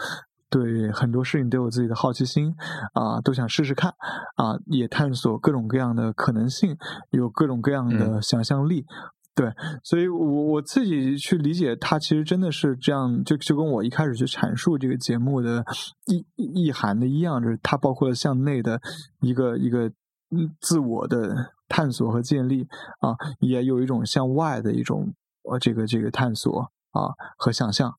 [0.53, 2.53] 对很多事情都有自己的好奇心
[2.93, 3.89] 啊，都想试试看
[4.35, 6.77] 啊，也探索各种各样的可能性，
[7.09, 8.85] 有各种各样的想象力。
[9.33, 9.51] 对，
[9.83, 15.65] 所以我我自己去理解它，其实真的是这样，就就跟我一开始去阐述这个节目的
[16.05, 18.79] 意意涵的一样，就是它包括了向内的
[19.21, 19.87] 一个一个
[20.29, 22.67] 嗯自我的探索和建立
[22.99, 25.11] 啊，也有一种向外的一种
[25.49, 27.91] 呃这个这个探索啊和想象。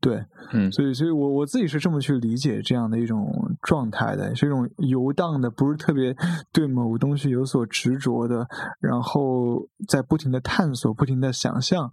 [0.00, 3.30] 对，嗯所以，所以我我自己是这么去理解这样的一种
[3.62, 6.16] 状态的，是一种游荡的，不是特别
[6.52, 8.48] 对某个东西有所执着的，
[8.80, 11.90] 然后在不停的探索、不停的想象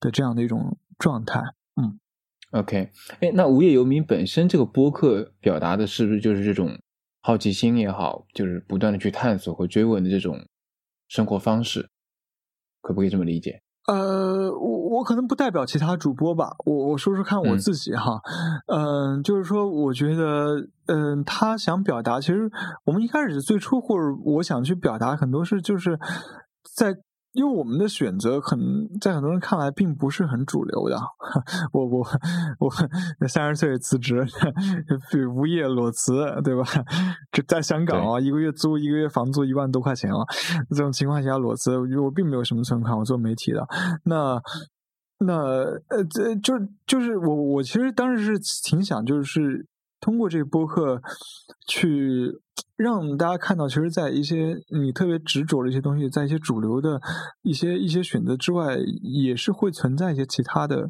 [0.00, 1.40] 的这样的一种状态。
[1.76, 2.00] 嗯
[2.52, 2.90] OK，
[3.20, 6.80] 哎，那无业游民本身这个播客表达的是不是就是这种
[7.20, 10.46] 好奇心也好，就是不断的去探索和追问的这种
[11.08, 11.90] 生活方式？
[12.80, 13.60] 可不可以这么理解？
[13.90, 18.20] 呃，我我可能不代表其他主播吧，我我说说看我自己哈，
[18.66, 22.50] 嗯，就是说，我觉得，嗯，他想表达，其实
[22.84, 25.98] 我们一开始最初或者我想去表达很多是就是
[26.76, 26.96] 在。
[27.32, 31.00] 因为我们的选择，可能在很多人看来并不是很主流的。
[31.72, 32.06] 我我
[32.58, 34.26] 我三十岁辞职，
[35.32, 36.64] 无业裸辞，对吧？
[37.30, 40.26] 这在香港啊，一个月租一个月房租一万多块钱啊，
[40.70, 43.66] 这种情况下裸辞，我并没有什么存款，我做媒体的。
[44.04, 44.42] 那
[45.18, 45.34] 那
[45.88, 46.54] 呃，这就
[46.86, 49.66] 就是我我其实当时是挺想，就是
[50.00, 51.00] 通过这个播客
[51.66, 52.40] 去。
[52.76, 56.98] 让大家看到，其实，在一些你特别执着的一些东西，在一些主流的
[57.42, 60.88] 一些一些选择之外，也是会存在一些其他的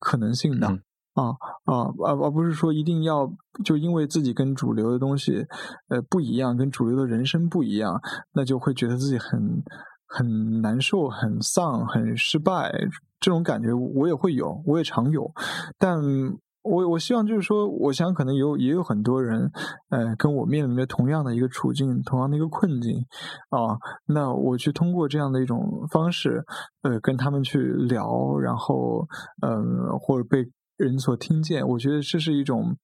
[0.00, 0.66] 可能性的
[1.14, 1.30] 啊
[1.64, 3.32] 啊而而不是说一定要
[3.64, 5.46] 就因为自己跟主流的东西
[5.86, 8.00] 呃不一样，跟主流的人生不一样，
[8.32, 9.62] 那就会觉得自己很
[10.06, 12.72] 很难受、很丧、很失败
[13.20, 15.32] 这种感觉，我也会有，我也常有，
[15.78, 16.02] 但。
[16.68, 19.50] 我我希望就是说，我想可能有也有很多人，
[19.88, 23.06] 呃，跟我面临着同样的一个处境，同样的一个困境，
[23.50, 26.44] 啊，那我去通过这样的一种方式，
[26.82, 29.06] 呃，跟他们去聊，然后，
[29.40, 30.46] 嗯，或者被
[30.76, 32.76] 人所听见，我觉得这是一种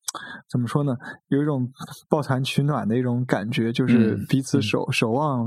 [0.50, 0.96] 怎么说呢？
[1.28, 1.70] 有一种
[2.08, 5.46] 抱团取暖的一种感觉，就是彼此守守望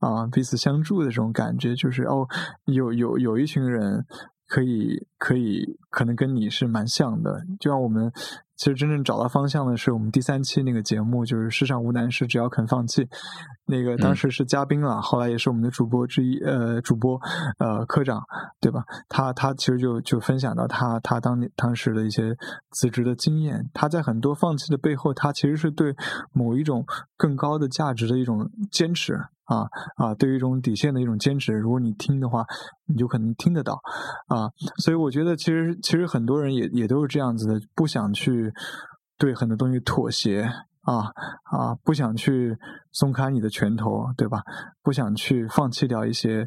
[0.00, 2.26] 啊，彼此相助的这种感觉，就是哦，
[2.66, 4.04] 有有有一群人。
[4.48, 7.44] 可以，可以，可能跟你是蛮像的。
[7.60, 8.10] 就像我们
[8.56, 13.06] 其实真正找到方向的是我们第三期那个节目，就是“世上无难事，只要肯放弃”。
[13.66, 17.20] 那个当时是嘉宾了，后来也是我们的主播之一，呃，主播，
[17.58, 18.22] 呃，科长，
[18.58, 18.82] 对吧？
[19.08, 22.34] 他他其实就就分享到他他当年当时的一些
[22.70, 23.68] 辞职的经验。
[23.74, 25.94] 他在很多放弃的背后，他其实是对
[26.32, 26.86] 某一种
[27.18, 29.20] 更高的价值的一种坚持。
[29.48, 32.44] 啊啊，对于一种底线的一种坚持，如果你听的话，
[32.86, 33.80] 你就可能听得到
[34.26, 34.52] 啊。
[34.76, 38.52] 所以我觉得，其实其实很多人也也都是这样子的，不想去
[39.16, 40.42] 对很多东西妥协
[40.82, 41.06] 啊
[41.44, 42.56] 啊，不想去
[42.92, 44.42] 松开你的拳头，对吧？
[44.82, 46.46] 不想去放弃掉一些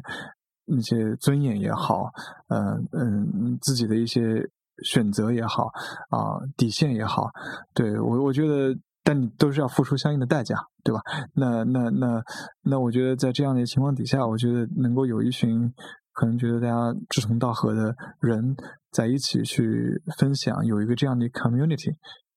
[0.66, 2.08] 一些尊严也好，
[2.48, 4.48] 嗯嗯，自己的一些
[4.84, 5.64] 选择也好
[6.10, 7.30] 啊，底线也好，
[7.74, 8.78] 对我我觉得。
[9.04, 11.00] 但你都是要付出相应的代价，对吧？
[11.34, 12.22] 那那那
[12.62, 15.72] 那，我觉得在这样的情况底下，我觉得能够有一群
[16.12, 18.56] 可能觉得大家志同道合的人
[18.92, 21.92] 在一起去分享，有一个这样的 community，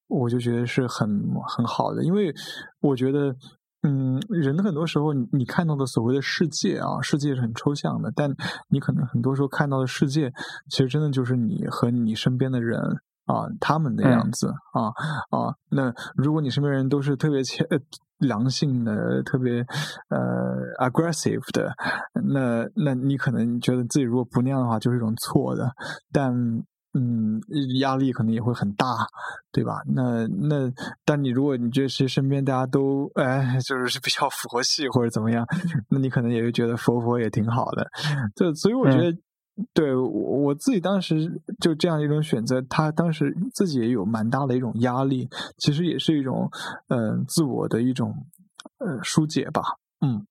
[0.08, 1.08] 我就觉得是很
[1.48, 2.04] 很好的。
[2.04, 2.34] 因为
[2.82, 3.36] 我觉得，
[3.84, 8.34] 嗯，人很多时候你你看到的所谓的世界啊，世界是很抽象的，但
[8.70, 10.32] 你可能很多时候看到的世界，
[10.72, 12.80] 其实真的就是你和你身边的人。
[13.26, 14.88] 啊，他们的样子啊
[15.30, 17.66] 啊，那如果你身边人都是特别强、
[18.20, 19.66] 良性的、特别
[20.10, 21.74] 呃 aggressive 的，
[22.24, 25.70] 那那你可能觉得自己如果不那样的话，就是一种错的。
[26.14, 26.34] 但
[26.98, 27.42] 嗯，
[27.80, 28.86] 压力可能也会很大，
[29.52, 29.82] 对吧？
[29.86, 30.72] 那那，
[31.04, 35.46] 但你如果你觉得是身边大家都哎，就是比较佛系或者怎么样，
[35.90, 37.86] 那你可能也会觉得佛佛也挺好的。
[38.36, 39.12] 就所以我觉得。
[39.74, 46.50] 对我我自己当时就这样一种选择，他当时自己也有蛮大的一种压力，其实也是一种
[46.90, 48.14] 嗯自我的一种
[48.80, 49.62] 呃疏解吧。
[50.02, 50.26] 嗯，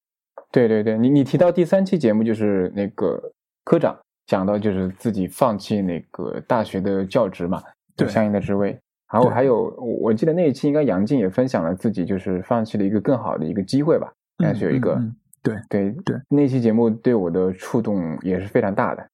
[0.53, 3.33] 对对对，你你提到第三期节目就是那个
[3.65, 7.63] 科长讲到就是自己放弃那个大学的教职嘛，
[7.97, 8.79] 对相应的职位，
[9.11, 9.71] 然后还有
[10.03, 15.01] 我记得那一期应该杨静也分享了自己就是放弃了一个更好的一个机会吧，应该是有一个
[15.43, 19.09] 对对对那期节目对我的触动也是非常大的。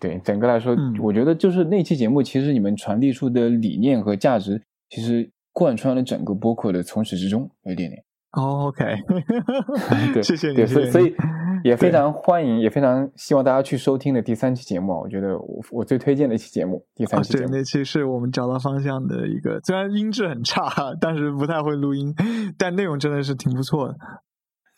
[0.00, 8.04] 对，整个来说，我觉得就是那期节目，其实你们传递出的理念和价值，其实贯穿了整个播客的从始至终，有一点点。
[8.32, 8.84] OK，
[10.14, 10.54] 对，谢谢你。
[10.54, 11.14] 对，所以所以
[11.64, 14.92] 也非常欢迎，也非常希望大家去收听的第三期节目。
[14.92, 17.48] 我觉得我我最推荐的一期节目，第三期节目。
[17.48, 22.14] 对，那期是我们找到方向的一个，虽然音质很差，但是不太会录音，
[22.56, 23.96] 但内容真的是挺不错的。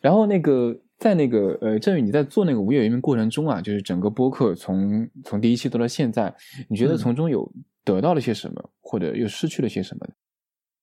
[0.01, 0.76] 然后那个。
[1.01, 6.37] 在那个呃，振宇，你在做那个无业游民过程中啊，就是整个播客从从第一期做到现在，
[6.69, 7.51] 你觉得从中有
[7.87, 10.07] 得到了些什么，或者又失去了些什么？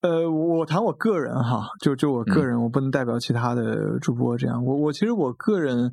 [0.01, 4.65] 呃，我谈我个人哈，就就我个人，我不能代表其他的主播这样。
[4.65, 5.91] 我我其实我个人，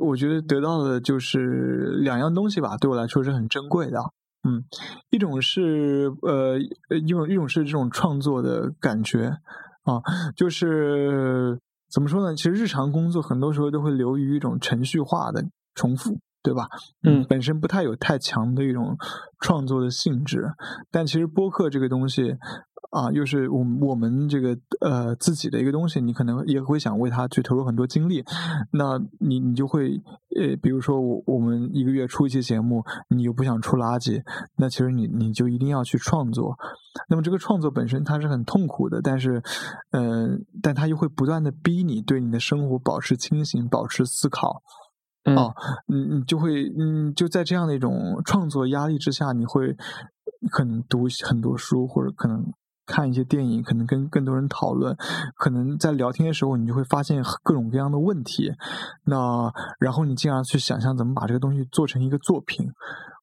[0.00, 3.98] 我觉得得到的就是两样东西吧，对我来说是很珍贵的。
[4.48, 4.62] 嗯，
[5.10, 6.56] 一种是呃，
[7.02, 9.38] 一种一种是这种创作的感觉
[9.82, 10.00] 啊，
[10.36, 11.58] 就是。
[11.96, 12.36] 怎么说呢？
[12.36, 15.42] 其实日常工作很多时候都会流于一种程序化的
[15.74, 16.68] 重复，对吧？
[17.02, 18.98] 嗯，本身不太有太强的一种
[19.40, 20.44] 创作的性质。
[20.90, 22.36] 但其实播客这个东西，
[22.90, 28.24] 啊，又是我我们这个呃自己的一个东西，你可能也会想为它去投入很多精力，
[28.72, 30.00] 那你你就会
[30.36, 34.22] 呃，比如说我我们一个月出一期节目，你又不想出垃圾，
[34.56, 36.56] 那其实你你就一定要去创作，
[37.08, 39.42] 那么这个创作本身它是很痛苦的，但是
[39.90, 44.62] 嗯、呃，但它又会不断的逼你对你的生活保持清醒，保持思考。
[45.24, 45.36] 嗯。
[45.36, 45.52] 哦，
[45.86, 49.76] 你你就会，嗯，就在这样的一种创作压力之下，你会
[50.50, 52.44] 可能读很多书，或者可能
[52.86, 54.96] 看一些电影，可能跟更多人讨论，
[55.36, 58.52] 可能在聊天的时候，你就会发现各种各样的问题。
[59.04, 62.70] 那然后你进而去想象怎么把这个东西做成一个作品。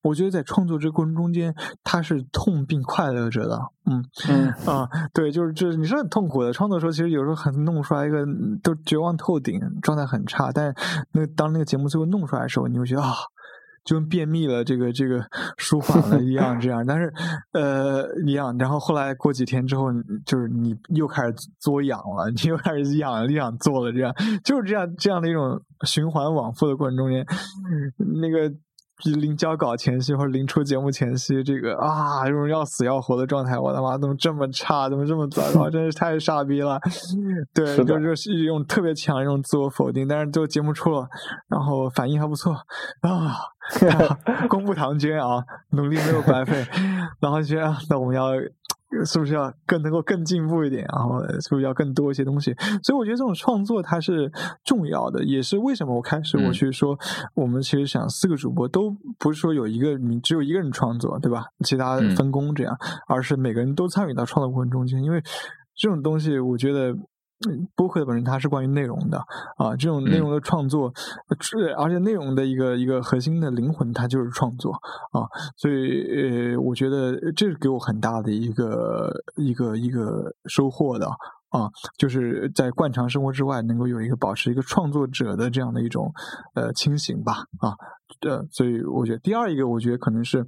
[0.03, 6.51] 我觉得在创作这个过程中间，它是痛并快乐着的，嗯嗯啊，对，就是就是你是很痛苦的。
[6.51, 8.25] 创作的时候，其实有时候很弄出来一个
[8.61, 10.51] 都绝望透顶，状态很差。
[10.51, 10.75] 但
[11.13, 13.13] 那当那个节目最后弄出来的时候，你会觉得啊，
[13.83, 15.23] 就跟便秘了，这个这个
[15.57, 16.85] 舒缓了一样，这样。
[16.85, 17.13] 但是
[17.53, 19.91] 呃一样，然后后来过几天之后，
[20.25, 24.13] 就是你又开始作痒了，你又开始痒又想做了，这样
[24.43, 27.25] 就是这样这样的一种循环往复的过程中间，
[28.21, 28.53] 那个。
[29.19, 36.79] 临交稿前夕或者临出节目前夕，这个啊，这种要死要活的状态，我他妈怎么这么差，怎么这么糟糕，真是太傻逼了。
[37.53, 41.07] 对，就是一种特别强的一种自我否定，但是最后节目出了，
[41.49, 42.53] 然后反应还不错
[43.01, 43.35] 啊，
[44.47, 46.65] 功不唐捐啊，努力没有白费，
[47.19, 48.31] 然后就觉得啊那我们要。
[49.05, 50.85] 是不是要更能够更进步一点？
[50.95, 52.53] 然后是不是要更多一些东西？
[52.83, 54.31] 所以我觉得这种创作它是
[54.63, 56.97] 重要的，也是为什么我开始我嗯去说，
[57.35, 61.45] 我们其实想四个主播都不是说有一个你只有一个人创作，对吧？
[61.65, 62.77] 其他嗯分工这样，
[63.07, 65.21] 而是每个人都参与到创作过程中间，因为
[65.75, 66.95] 这种东西，我觉得。
[67.47, 69.17] 嗯播客的本身它是关于内容的
[69.57, 70.93] 啊，这种内容的创作，
[71.27, 74.71] 呃是而且内容的一个一个核心的灵魂，它就是创作
[75.11, 75.27] 啊，
[75.57, 81.07] 所以呃，我觉得这是给我很大的一个一个一个收获的
[81.49, 86.13] 啊，就是在惯常生活之外，能够有一个保持一个创作者的这样的一种
[86.55, 87.75] 呃清醒吧啊，
[88.21, 90.45] 呃，所以我觉得第二一个，我觉得可能是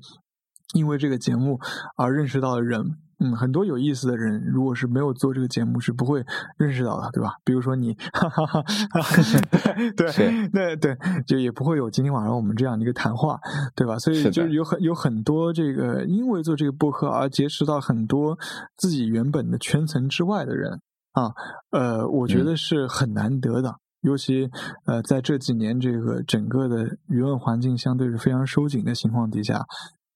[0.73, 1.59] 因为这个节目
[1.95, 2.97] 而认识到的人。
[3.17, 6.21] 嗯，很多有意思的人，如果是没有做这个节目，是不会
[6.57, 7.35] 认识到的，对吧？
[7.45, 8.63] 比如说你， 哈哈哈，
[9.95, 13.39] 对是对对，就也不会有今天晚上我们这样的一个谈话，
[13.73, 13.97] 对吧？
[13.99, 18.37] 所以就是有很有很多这个，因为做这个播客而结识到很多
[18.75, 20.81] 自己原本的圈层之外的人
[21.13, 21.31] 啊，
[21.71, 23.77] 呃，我觉嗯得是很难得的。
[24.01, 24.47] 尤其
[24.85, 29.65] 呃，在这几年这个整个的舆论环境相对是非常收紧的情况底下，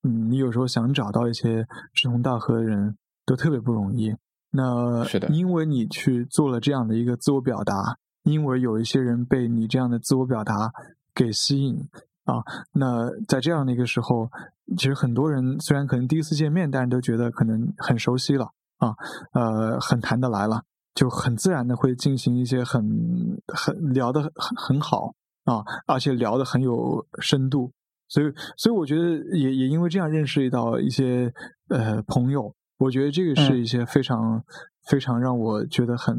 [0.03, 4.15] 嗯，你有时候想找到一些志同道合的人都特别不容易。
[4.51, 10.71] 那是的因为你去做了这样的一个自我表达，因为有一些人被你这样的自我表达
[11.13, 11.87] 给吸引
[12.23, 12.43] 啊，
[12.73, 14.29] 那在这样的一个时候，
[14.75, 18.95] 其实很多人虽然可能第一次见面，但是都觉得可能很熟悉了啊，
[19.33, 20.63] 呃，很谈得来了，
[20.95, 27.71] 就很自然的会进行一些很很聊的很很好啊，而且聊的很有深度。
[28.09, 29.03] 所以，所以我觉得
[29.37, 31.31] 也也因为这样认识到一些
[31.69, 34.43] 呃朋友，我觉得这个是嗯一些非常、
[34.89, 36.17] 非常让我觉得很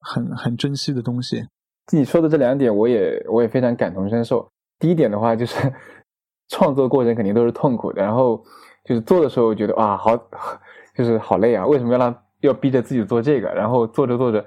[0.00, 1.44] 很很珍惜的东西。
[1.92, 4.48] 你说的这两点，我也我也非常感同身受。
[4.78, 5.72] 第一点的话，就是
[6.48, 8.42] 创作过程肯定都是痛苦的，然后
[8.84, 10.16] 就是做的时候觉得哇，好，
[10.94, 11.66] 就是好累啊！
[11.66, 13.48] 为什么要让要逼着自己做这个？
[13.52, 14.44] 然后做着做着，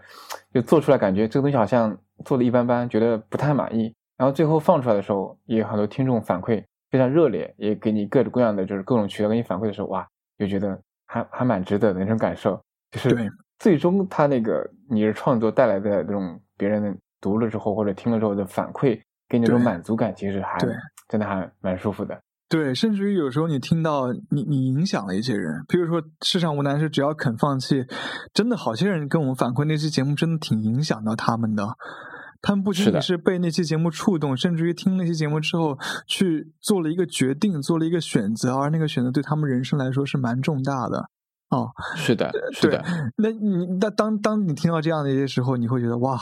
[0.53, 3.93] 就做出来感觉这个东西好像做的一般般，觉得不太满意。
[4.17, 12.59] 然后最后放出来的时候，也有很多听众反馈非常热烈，也给你各种各样的就是各种渠道给你反馈的时候，哇，就觉得还还蛮值得的那种感受。
[12.91, 13.29] 就是对
[13.59, 20.57] 最终他那个你的创作带来的这种别人读了之后或者听了之后的反馈，给你那种满足感，其实还
[21.07, 22.19] 真的还蛮舒服的。
[22.47, 27.85] 对，甚至于有时候你听到你你影响了一些人，比如说世上无难事，只要肯放弃，
[28.33, 31.63] 真的好些人跟我们反馈那期节目真的挺影响到他们的。
[32.41, 35.77] 他们不仅仅是被那期节目触动，甚至于听那期节目之后
[36.07, 41.09] 去做了一个决定，做了一个选择，而那个选择对他们人生来说是蛮重大的。
[41.49, 42.85] 哦，是的，是的，
[43.17, 46.15] 那你那当当你听到这样的一些时候，你会觉得哇，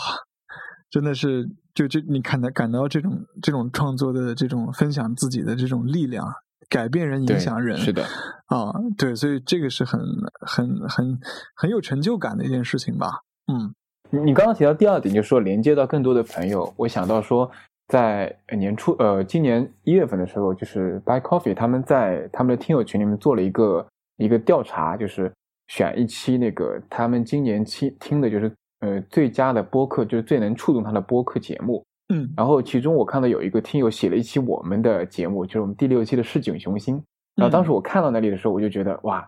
[0.90, 6.26] 真的是就就你感到感到这种这种创作的这种分享自己的这种力量，
[6.70, 8.04] 改变人、影响人，是的，
[8.46, 10.00] 啊，对，所以这个是很
[10.48, 11.20] 很很
[11.56, 13.10] 很有成就感的一件事情吧。
[13.52, 13.76] 嗯，
[14.10, 17.50] 你你刚刚提到第二点，就是说连接到更多的朋友，我想到说，
[17.88, 23.88] 在年初，呃，今年一月份的时候，就是 Buy Coffee 他们在他们的听友群里面做了一个
[24.18, 25.32] 一个调查，就是
[25.68, 28.52] 选一期那个他们今年期听的就是
[28.82, 31.84] 呃最佳的播客，就是最能触动他的播客节目。
[32.10, 37.04] 嗯然后其中我看到有一个听友写了一期我们的节目，就是我们第六期的市井雄心。
[37.36, 39.28] 然后当时我看到那里的时候，我就觉得哇，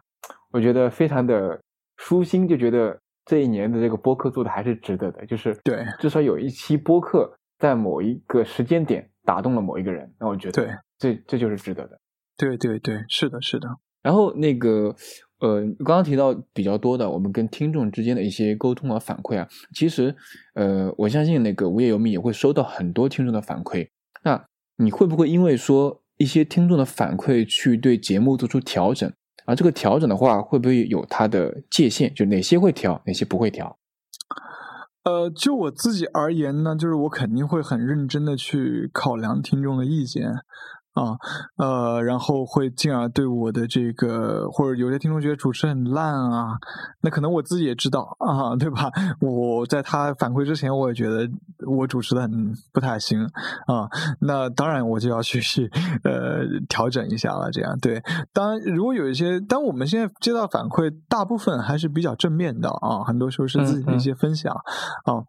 [0.52, 1.60] 我觉得非常的
[1.98, 2.98] 舒心，就觉得
[3.30, 12.00] 这一年的这个播客做的还是值得的，就是对，至少有一期播客在某一个时间点打动了某一个人，那我觉得对，这这就是值得的。
[12.36, 13.70] 对对对，是的，是的。
[14.02, 14.96] 然后那个
[15.42, 20.16] 呃，刚刚提到比较多的，我们跟听众之间的一些沟通和反馈啊，其实
[20.56, 23.90] 呃，我相信那个无业游民也会收到很多听众的反馈。
[24.24, 24.44] 那
[24.78, 29.14] 你会不会因为说一些听众的反馈去对节目做出调整？
[29.50, 32.14] 而这个调整的话，会不会有它的界限？
[32.14, 33.80] 就哪些会调，哪些不会调？
[35.04, 40.32] 呃，就我自己而言呢，就是我肯定会很认真的去考量听众的意见。
[41.00, 41.16] 啊，
[41.58, 46.58] 呃，然后会进而对我的这个，或者有些听众觉得主持很烂啊，
[47.02, 48.92] 那可能我自己也知道啊，对吧？
[49.22, 51.30] 我在他反馈之前，我也觉得
[51.66, 53.24] 我主持的很不太行
[53.68, 53.88] 啊，
[54.20, 55.72] 那当然我就要去去
[56.04, 57.50] 呃调整一下了。
[57.52, 58.02] 这样对，
[58.34, 64.54] 当然如果有一些，当我们现在接到反馈，大部分还是比较正面的啊，很多时候是自己的一些分享
[65.06, 65.24] 啊，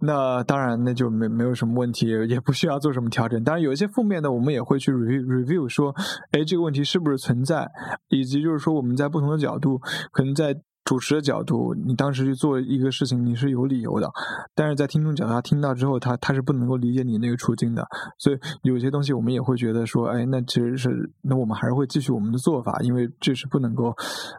[0.00, 3.42] 那当然那就没没有什么问题，也不需要做什么调整。
[3.44, 4.92] 当然有一些负面的，我们也会去。
[4.92, 5.94] review review 说，
[6.30, 7.70] 哎，这个问题是不是存在？
[8.08, 9.78] 以及就是说，我们在不同的角度，
[10.10, 10.60] 可能在。
[10.84, 14.08] 主持的角度，你当时去做一个事情，你是有理由的；
[14.54, 17.86] 但是在听众角度，他听到之后，他他是不能够理解你那个处境的。
[18.18, 23.94] 所以有些东西，我们也会觉得说，哎，那其实是那我们还是会继续我们的做法，因为这是不能够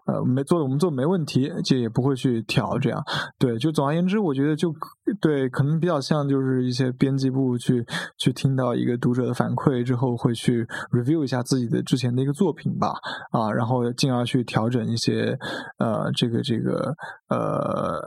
[0.05, 3.01] 呃没做，我们做没问题，这也不会去调这样。
[3.39, 4.75] 对，就总而言之，我觉得就
[5.21, 7.85] 对，可能比较像就是一些编辑部去
[8.17, 12.89] 去听到一个读者的反馈之后，会去 review 一下自己的之前的一个作品吧，
[13.31, 15.39] 啊，然后进而去调整一些
[15.77, 16.32] 呃这个。
[16.33, 16.93] 个这个
[17.29, 18.01] 呃，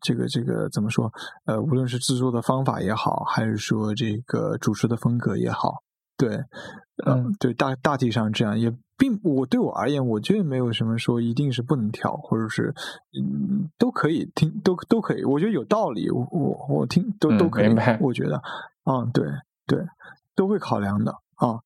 [0.00, 1.10] 这个这个怎么说？
[1.46, 5.76] 呃，无论是制作的方法也好，还是说这个主持的风格也好，
[6.16, 6.44] 对，
[7.06, 12.74] 嗯，对，大大体上这样，也并我对我而言，我觉得没有什么说一定是不能跳，或者是
[13.18, 17.68] 嗯都可以听，都都可以，我觉得有道理，我我我听都都可以，
[18.00, 18.42] 我觉得，
[18.84, 19.24] 嗯，对
[19.66, 19.86] 对，
[20.34, 21.60] 都会考量的啊。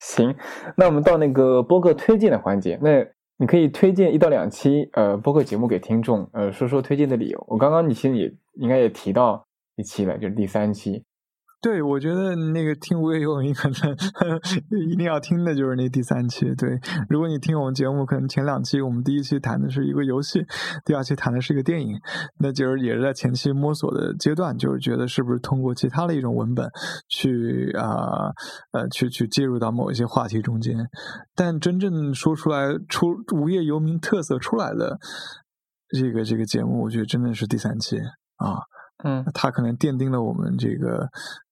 [0.00, 0.34] 行，
[0.76, 3.06] 那我们到那个播客推荐的环节，那。
[3.36, 7.44] 你可以推荐一到两期呃播客节目给听众，呃说说推荐的理由。
[7.48, 9.44] 我刚刚你其实也应该也提到
[9.76, 11.02] 一期了，就是第三期。
[11.64, 13.96] 对，我觉得那个听无业游民可能
[14.86, 16.54] 一定要听的就是那第三期。
[16.56, 20.44] 对，如果你听我们节目，可能前两期我们第一期谈的是一个游戏，
[20.84, 21.98] 第二期谈的是一个电影，
[22.38, 26.68] 那就是也是在前期摸索的阶段，就是觉得是不是通过其他的一种文本
[27.08, 28.28] 去啊
[28.72, 30.76] 呃去去介入到某一些话题中间，
[31.34, 34.98] 但真正说出来出无业游民特色出来的
[35.98, 37.96] 这个这个节目，我觉得真的是第三期
[38.36, 38.60] 啊，
[39.02, 41.08] 嗯，它可能奠定了我们这个。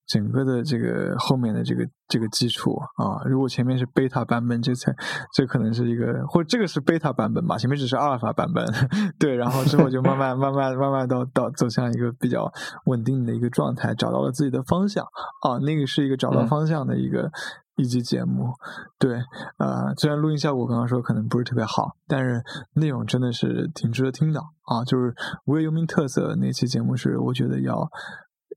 [0.07, 4.93] 整个的这个后面的这个这个基础啊，如果前面是贝塔版本，这才
[5.33, 8.65] 这可能是一个，或者这个是贝塔版本吧，前面只是阿尔法版本，
[9.17, 12.51] 对，然后之后就慢慢慢慢慢慢到到走向一个比较
[12.85, 15.05] 稳定的一个状态，找到了自己的方向
[15.41, 17.31] 啊，那个是一个找到方向的一个
[17.77, 18.51] 一集节目，
[18.99, 19.15] 对，
[19.57, 22.43] 呃，虽然录音效果刚刚说可能不是特别好，但是
[22.73, 27.89] 内容真的是挺值得听的啊，就是无业游民特色那期节目是我觉得要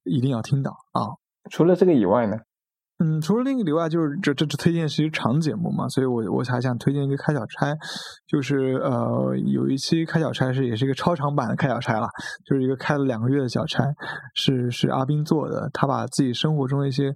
[0.05, 1.15] 一定要听到啊。
[1.51, 2.37] 除了这个以外呢？
[2.99, 7.77] 嗯，除了那个以外，就是这这这推荐是一长节目嘛，所以我我还想推荐一个开小差，
[8.27, 12.09] 就是呃有一期开小差是也是一个超长版的开小差了，
[12.47, 13.85] 就是一个开了两个月的小差，
[14.35, 17.15] 是是阿斌做的，他把自己生活中的一些。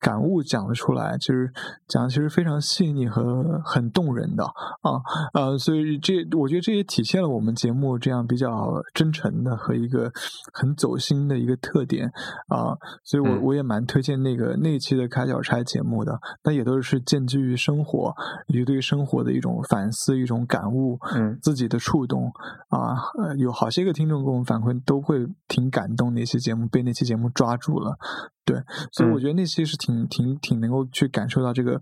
[0.00, 1.52] 感悟讲了出来，其实
[1.86, 5.00] 讲的其实非常细腻和很动人的啊
[5.34, 10.10] 呃，所以这我觉得这也体现了我们节目这样比较真诚的和一个
[10.52, 12.10] 很走心的一个特点
[12.48, 18.14] 啊，所以我我也蛮推荐那个那期的开小差节目的，那也都是建基于生活，
[18.46, 22.32] 以及对生活的一种反思、一种感悟，嗯，自己的触动
[22.70, 22.96] 啊，
[23.36, 27.98] 有好些个听众给我们反馈都会挺感动，那期节目被那期节目抓住了。
[28.50, 31.80] 对，所以我觉得那期是挺挺挺能够去感受到这个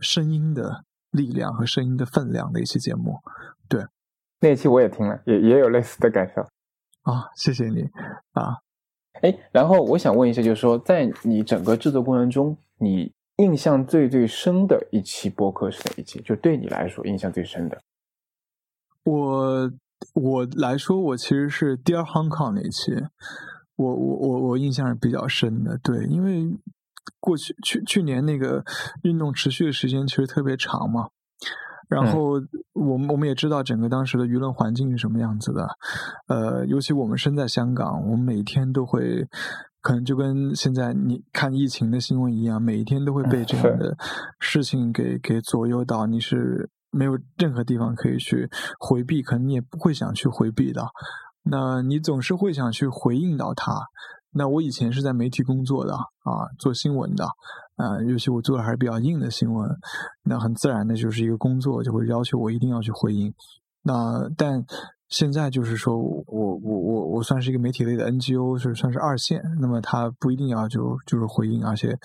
[0.00, 3.18] 声音的力量和声音的分量的一期节目。
[3.68, 3.86] 对，
[4.40, 6.42] 那期我也听了，也也有类似的感受。
[7.10, 7.88] 啊，谢谢你
[8.32, 8.58] 啊！
[9.22, 16.20] 哎，然后我想问一下，就是说，在你整个制作过程中，你印象最最深的一期播客是哪一期？
[16.20, 17.80] 就对你来说印象最深的？
[19.04, 19.72] 我
[20.12, 22.92] 我来说，我其实是 Dear Hong Kong 那期。
[23.78, 26.44] 我我我我印象是比较深的，对，因为
[27.20, 28.64] 过去去去年那个
[29.04, 31.08] 运动持续的时间其实特别长嘛，
[31.88, 32.32] 然后
[32.74, 35.68] 我们我们也知道整个当时的舆论环境是什么样子的，
[36.26, 39.28] 呃，尤其我们身在香港，我们每天都会
[39.80, 43.96] 可能就跟现在你看疫情的新闻一样，每一天都会被这样的
[44.40, 48.50] 事情给给左右到，你是没有任何地方可以去
[48.80, 50.84] 回避，可能你也不会想去回避的。
[51.42, 53.72] 那你总是会想去回应到他。
[54.30, 57.24] 那我以前是在媒体工作的啊，做新闻的，
[57.76, 59.70] 啊，尤其我做的还是比较硬的新闻，
[60.24, 63.32] 那很自然的就是一个工作就会要求我一定要去回应。
[63.82, 64.64] 那但。
[65.08, 69.42] 现在就是说，我我我我算是一个媒体类的 NGO，是算是二线。
[69.58, 71.96] 那么它不一定要就就是回应，而且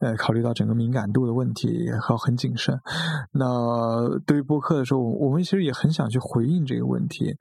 [0.00, 2.76] 呃，考虑到整个敏感度的问题，也要很谨慎。
[3.32, 7.32] 那对于播客的时候，我们其实也很想去回应这个问题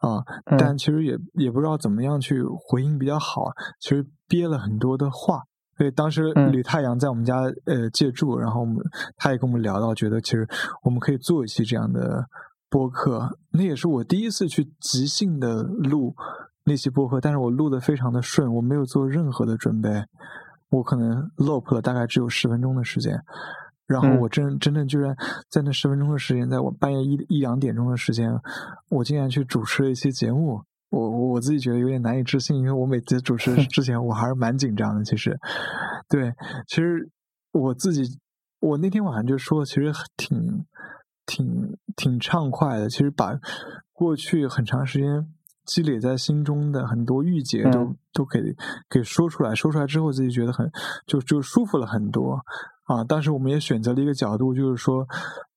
[0.00, 0.22] 啊，
[0.58, 3.46] 但其实也也不知道怎么样去回应比较好。
[3.80, 5.42] 其实憋了很多的话，
[5.78, 8.76] 所以当时吕太阳在我们家呃借住，然后我们
[9.16, 10.46] 他也跟我们聊到，觉得其实
[10.82, 12.26] 我们可以做一期这样的。
[12.68, 16.14] 播客，那也是我第一次去即兴的录
[16.64, 20.04] 那期播客，但是我录的非常的顺，我没有做任何的准备，
[20.68, 23.18] 我可能 loop 了大概只有十分钟的时间，
[23.86, 25.16] 然后我真真正居然
[25.48, 28.30] 在那十分钟的时间，在我半夜一一两点钟的时间，
[28.90, 30.60] 我竟然去主持了一期节目，
[30.90, 35.38] 我我自己觉得有点难以置信，因为我每次主持 之前我还是蛮紧张的，其实，
[36.08, 36.32] 对，
[36.66, 37.08] 其实
[37.52, 38.02] 我自己，
[38.60, 40.66] 我那天晚上就说，其实挺。
[41.26, 43.38] 挺挺畅快的，其实把
[43.92, 45.26] 过去很长时间
[45.64, 48.40] 积累在心中的很多郁结都都给
[48.88, 50.70] 给说出来，说出来之后自己觉得很
[51.06, 52.40] 就就舒服了很多
[52.84, 53.02] 啊。
[53.02, 55.06] 但是我们也选择了一个角度，就是说，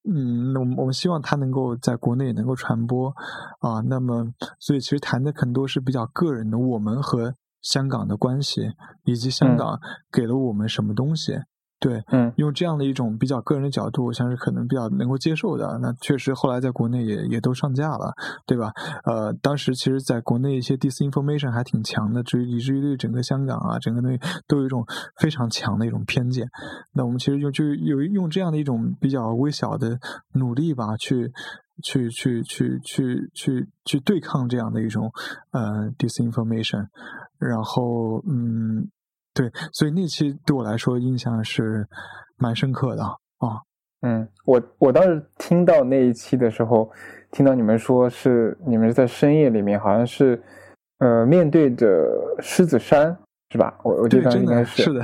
[0.09, 3.13] 嗯，我们我们希望它能够在国内能够传播
[3.59, 3.81] 啊。
[3.81, 8.71] 那么，所以其实谈的很多是比较个人的，我们和香港的关系，
[9.03, 9.79] 以及香港
[10.11, 11.33] 给了我们什么东西。
[11.79, 15.79] 对，嗯，用这样的一种比较个人的角度，像是可能比较能够接受的。
[15.81, 18.13] 那确实，后来在国内也也都上架了，
[18.45, 18.73] 对吧？
[19.05, 24.85] 呃，当时其实在国内一些 disinformation 还挺强的，至于以至于对整个香港啊，整个东西都有一种
[25.21, 26.45] 非常强的一种偏见。
[26.91, 29.97] 那我们其实用就有用这样的一种比较微小的
[30.33, 31.31] 努力吧，去
[31.81, 35.09] 去去去去去去对抗这样的一种
[35.51, 36.87] 呃 disinformation，
[37.39, 38.89] 然后嗯。
[39.33, 41.87] 对，所以那期对我来说印象是
[42.37, 43.61] 蛮深刻的啊。
[44.01, 46.89] 嗯，我我当时听到那一期的时候，
[47.31, 50.41] 听到你们说是你们是在深夜里面，好像是
[50.99, 51.85] 呃面对着
[52.39, 53.17] 狮子山，
[53.51, 53.77] 是吧？
[53.83, 55.01] 我我觉得应该是是的，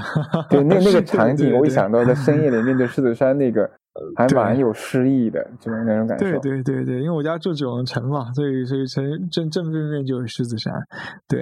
[0.50, 3.70] 对那 那个场景，我一想到在深夜里面对狮子山那个。
[4.16, 6.32] 还蛮有诗意的，就是那种感觉。
[6.32, 10.74] 对对对对，因为我家住九龙城嘛，所以所以城正正对面就是狮子山。
[11.28, 11.42] 对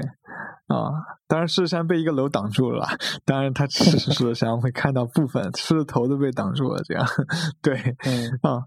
[0.67, 0.91] 啊，
[1.27, 2.85] 当然狮子山被一个楼挡住了，
[3.25, 6.81] 当然它 狮子山会看到部分，狮子头都被挡住了。
[6.83, 7.05] 这样
[7.61, 7.75] 对，
[8.05, 8.63] 嗯啊，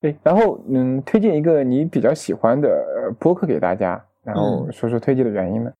[0.00, 0.18] 对。
[0.22, 2.68] 然后嗯，推荐一个你比较喜欢的
[3.18, 5.70] 播客给大家，然后说说推荐的原因呢？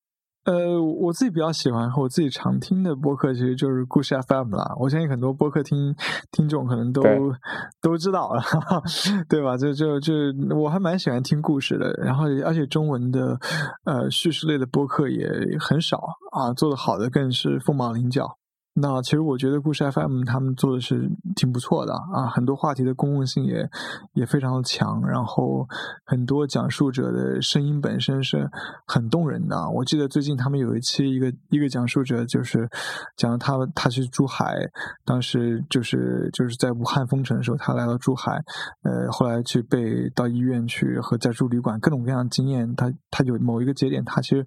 [0.44, 4.74] 呃，我自己比较喜欢和我自己常听的播客，其实就是故事 FM 啦。
[4.78, 5.94] 我相信很多播客听
[6.32, 7.02] 听众可能都
[7.82, 8.42] 都知道了，
[9.28, 9.56] 对吧？
[9.58, 10.12] 就就就
[10.56, 13.38] 我还蛮喜欢听故事的，然后而且中文的
[13.84, 15.28] 呃叙事类的播客也
[15.60, 15.98] 很少
[16.32, 18.39] 啊，做的好的更是凤毛麟角。
[18.72, 23.68] 那其实我觉得故事 FM 他们做的是挺不错的啊，很多话题的公共性也
[24.14, 25.66] 也非常的强，然后
[26.04, 28.48] 很多讲述者的声音本身是
[28.86, 29.68] 很动人的。
[29.70, 32.68] 我记得最近他们有一期，一个一个讲述者就是
[33.16, 34.54] 讲他他去珠海，
[35.04, 38.40] 当时就是就是在武汉封城的时候，他来到珠海，
[38.84, 44.46] 呃，后来去被到医院去和在住旅馆各种各样的经验，他他有某一个节点，他其实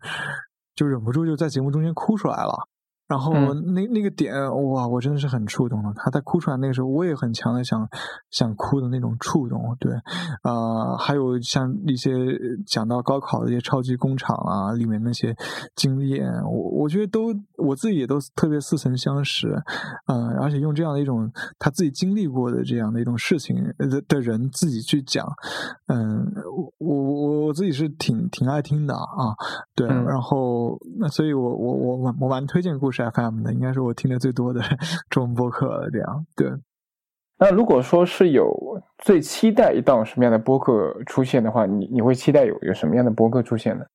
[0.76, 2.70] 就忍不住就在节目中间哭出来了。
[3.14, 4.34] 然后那那个点
[4.72, 5.94] 哇，我真的是很触动了。
[5.96, 7.88] 他在哭出来那个时候，我也很强的想
[8.32, 9.62] 想哭的那种触动。
[9.80, 9.94] 对，
[10.42, 12.10] 啊，还有像一些
[12.66, 15.36] 讲到高考的一些超级工厂啊，里面那些
[15.76, 17.28] 经验，我我觉得都
[17.58, 19.48] 我自己也都特别似曾相识。
[20.08, 25.24] 嗯，而且用这样的一种他自己经历过的这样的一种事情的的人自己去讲，
[25.86, 26.26] 嗯，
[26.80, 29.38] 我我我自己是挺挺爱听的啊。
[29.76, 33.03] 对，然后那所以我我我我蛮推荐故事。
[33.12, 34.62] FM 的应该是我听的最多的
[35.10, 36.52] 中文播客了，这样对。
[37.40, 43.86] 那如果说是有最期待一档什么样的播客出现的话，你你会期待有有什么样的播客出现呢？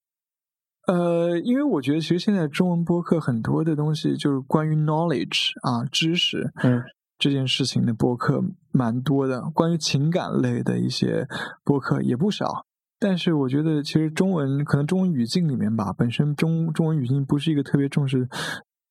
[0.87, 6.83] 呃，因为我觉得其实现在中文播客很多的东西就是关于 knowledge 啊知识，嗯，
[7.17, 11.27] 这件事情的播客蛮多的，关于情感类的一些
[11.63, 12.65] 播客也不少。
[12.99, 18.27] 但是我觉得其实中文可能中文语境里面吧，本身中中文语境不是一个特别重视。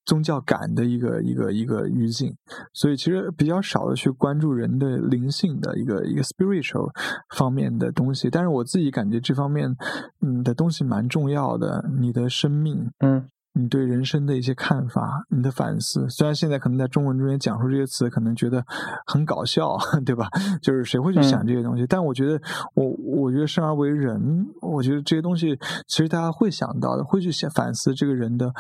[0.09, 2.35] 宗教感的一个一个一个语境，
[2.73, 6.91] 所以其实比较少的去关注人的灵性的一个一个 spiritual
[7.37, 8.31] 方面的东西。
[8.31, 9.77] 但是我自己感觉这方面
[10.23, 11.85] 嗯的东西蛮重要的。
[12.01, 13.29] 你的生命，嗯，
[13.59, 16.09] 你对人生的一些看法，你的反思。
[16.09, 18.65] 虽然现在可能在中文中间讲出这些词，可能觉得
[19.05, 19.77] 很搞笑，
[20.07, 20.29] 对吧？
[20.63, 21.85] 就是谁会去想这些东西？
[21.89, 22.41] 但我觉得，
[22.75, 25.59] 我我觉得生而为人，我觉得这些东西
[25.89, 28.53] 其实大家会想到的，会去想反思这个人的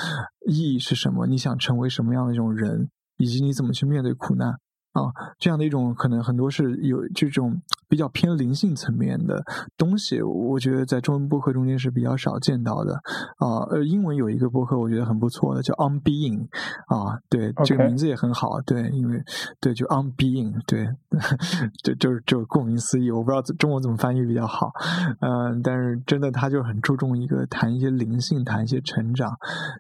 [0.49, 4.59] 意义是什么，你想成为什么样的一种人，以及你怎么去面对苦难。
[4.99, 9.45] 啊，这样的一种可能很多是有这种比较偏灵性层面的
[9.77, 12.95] 东西，我觉得在中文播客中间是比较少见到的。
[13.39, 16.49] 啊，呃，英文有一个播客我觉得很不错的，叫 On Being。
[16.89, 18.61] 啊，对，这个名字也很好。
[18.63, 19.23] 对，因为
[19.61, 20.89] 对，就 On Being，对，
[21.85, 24.73] 就就是就顾名思义，我不知道中文怎么翻译比较好。
[25.21, 29.39] 嗯，但是真的，他就很注重一个谈一些灵性，谈一些成长，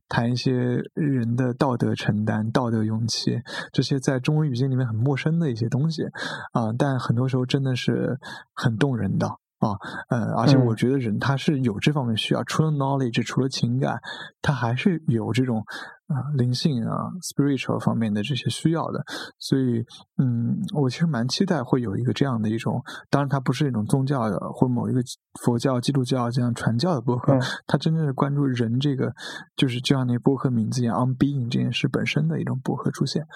[0.09, 0.53] 谈一些
[0.95, 3.41] 人的道德承担、道德勇气，
[3.73, 5.08] 这些在中文语境里面很。
[5.09, 6.05] 陌生的一些东西
[6.53, 8.19] 啊，但很多时候真的是
[8.53, 9.39] 很动人的。
[9.59, 9.77] 啊，
[10.09, 13.99] 呃，而且我觉得人他是有这方面需要，除了 knowledge，除了情感，
[14.43, 15.65] 他还是有这种。
[16.09, 19.05] 啊，灵性啊，spiritual 方面的这些需要的，
[19.39, 19.85] 所以，
[20.17, 25.03] 嗯，我其实蛮期待会有一个这样的一种，当然它不是一种宗教的或者某一个
[25.43, 29.13] 佛教、基督教这样传教的博客，它真正是关注人这个，
[29.55, 33.27] 就是就像那博客名字一样，on being 这件事本身的一种博客出现。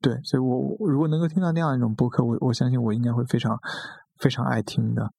[0.00, 3.58] 对，所以我如果能够听到那样一种博客，我我相信我应该会非常
[4.20, 5.10] 非常爱听的。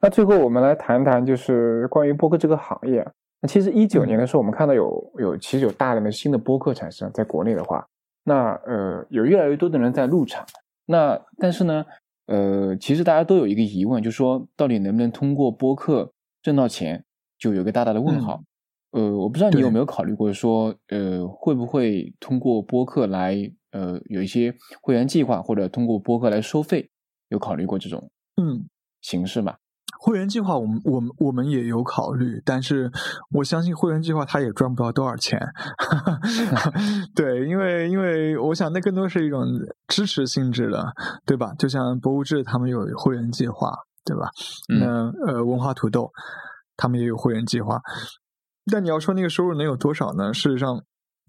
[0.00, 3.06] 那最后我们来谈谈，就是关于播客这个行业。
[3.40, 7.86] 那其实一九年的时候，我们看到有有其实有大量的新的播客产生，在国内的话，
[8.24, 10.44] 那呃有越来越多的人在入场。
[10.86, 11.84] 那但是呢，
[12.26, 16.12] 呃，其实大家都有一个疑问，就是说到底能不能通过播客
[16.42, 17.02] 挣到钱，
[17.38, 18.42] 就有个大大的问号。
[18.90, 23.36] 呃，我不知道你有没有考虑过说，呃，会不会通过播客来
[23.70, 24.52] 呃有一些
[24.82, 26.90] 会员计划，或者通过播客来收费？
[27.28, 28.10] 有考虑过这种
[28.42, 28.66] 嗯
[29.00, 29.56] 形式吗？
[30.02, 32.90] 会员计划，我们我们我们也有考虑，但是
[33.32, 35.38] 我相信会员计划它也赚不到多少钱。
[37.14, 39.44] 对，因为因为我想那更多是一种
[39.88, 40.86] 支持性质的，
[41.26, 41.52] 对吧？
[41.58, 44.30] 就像博物志他们有会员计划，对吧？
[44.80, 46.10] 那呃，文化土豆
[46.78, 47.78] 他们也有会员计划，
[48.72, 50.32] 但你要说那个收入能有多少呢？
[50.32, 50.82] 事实上，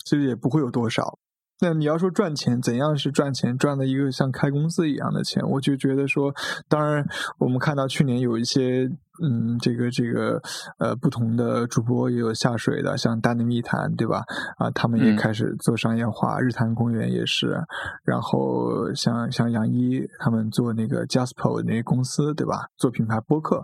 [0.06, 1.20] 其实也不会有多少。
[1.62, 3.58] 那你要说赚钱，怎样是赚钱？
[3.58, 6.34] 赚的一个像开公司一样的钱，我就觉得说，
[6.68, 7.08] 当然
[7.38, 8.92] 我们看到去年有一些。
[9.22, 10.42] 嗯，这个这个
[10.80, 14.24] 呃，不同的主播也有下水的，像大内密谈，对吧？
[14.58, 17.62] 啊，他们也开始做商业化，日坛公园也是。
[18.06, 22.68] 然后像像杨一他们做那个 Jasper 那些公司，对吧？
[22.78, 23.62] 做品牌播客，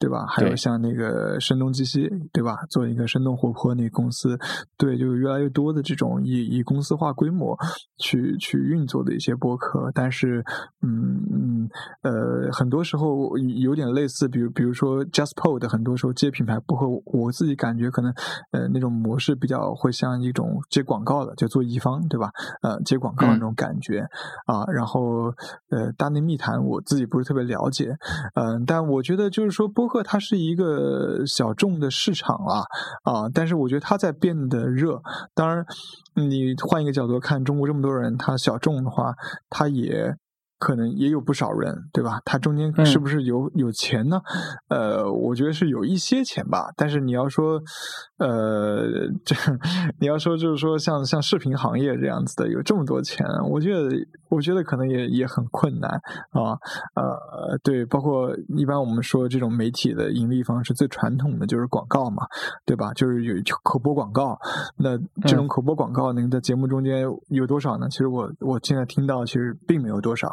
[0.00, 0.26] 对吧？
[0.26, 2.56] 还有像那个声东击西，对吧？
[2.68, 4.36] 做一个生动活泼那个公司，
[4.76, 7.56] 对，就越来越多的这种以以公司化规模
[7.98, 9.92] 去去运作的一些播客。
[9.94, 10.44] 但是，
[10.82, 11.70] 嗯嗯
[12.02, 14.87] 呃，很多时候有点类似，比如比如说。
[15.06, 18.12] JustPod 很多时候接品牌不和，我自己感觉可能
[18.52, 22.30] 呃那种模式比较会像一种接广告的，就做乙方对吧？
[22.62, 24.00] 呃，接广告那种感觉
[24.46, 24.64] 啊。
[24.72, 25.32] 然后
[25.70, 27.96] 呃，大内密谈我自己不是特别了解，
[28.34, 32.62] 嗯，但我觉得就是说播客它是一个小众的市场啊
[33.04, 35.00] 啊，但是我觉得它在变得热。
[35.34, 35.64] 当然，
[36.14, 39.14] 你换一个角度看，中国这么多人，他小众的话，
[39.50, 40.16] 他也。
[40.58, 42.20] 可能也有不少人，对吧？
[42.24, 44.20] 他中间是不是有有钱呢？
[44.68, 46.70] 呃，我觉得是有一些钱吧。
[46.76, 47.60] 但是你要说，
[48.18, 49.34] 呃，这
[50.00, 53.88] 你要说就是说，像像视频行业这样子的，有这么多钱，我觉得
[54.28, 55.90] 我觉得可能也也很困难
[56.30, 56.58] 啊。
[56.94, 62.26] 呃，对，包括一般我们说这种媒体的盈利方式，最传统的就是广告嘛，
[62.66, 62.92] 对吧？
[62.94, 64.38] 就是有口播广告。
[64.76, 67.88] 那这种口播广告能在节目中间有多少呢？
[67.88, 70.28] 其实我我现在听到，其实并没有多少。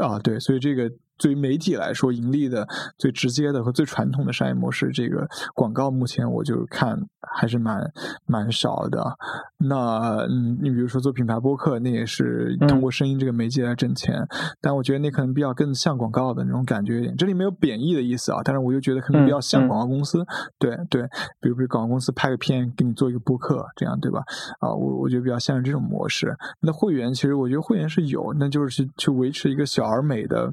[0.00, 0.90] 啊，对，所以这个。
[1.18, 2.66] 对于媒体来说，盈利的
[2.98, 7.80] 最直接的和最传统的商业模式，这个广告目前我就看还是蛮
[8.26, 9.16] 蛮少的。
[9.58, 14.26] 那嗯，你比如说做品牌播客，那也是通过声音这个媒介来挣钱，
[14.60, 17.16] 但我觉得那可能比较更像广告的那种感觉一点。
[17.16, 20.24] 这里没有贬义的意思啊，但是我就觉得可能比较像广告公司。
[20.58, 21.02] 对对，
[21.40, 24.20] 比如比如广告公司拍个片给你做一个播客，这样对吧？
[24.60, 26.36] 啊，我我觉得比较像是这种模式。
[26.60, 30.52] 那会员其实我觉得会员是有，那就是去去维持一个小而美的。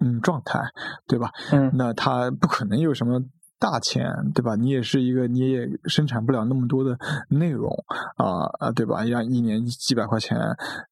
[0.00, 0.60] 嗯，状态，
[1.06, 1.30] 对吧？
[1.52, 3.20] 嗯，那他不可能有什么。
[3.58, 4.04] 大钱
[4.34, 4.56] 对吧？
[4.56, 6.98] 你也是一个，你也生产不了那么多的
[7.30, 7.72] 内容
[8.16, 9.04] 啊啊，对吧？
[9.04, 10.38] 让一年几百块钱，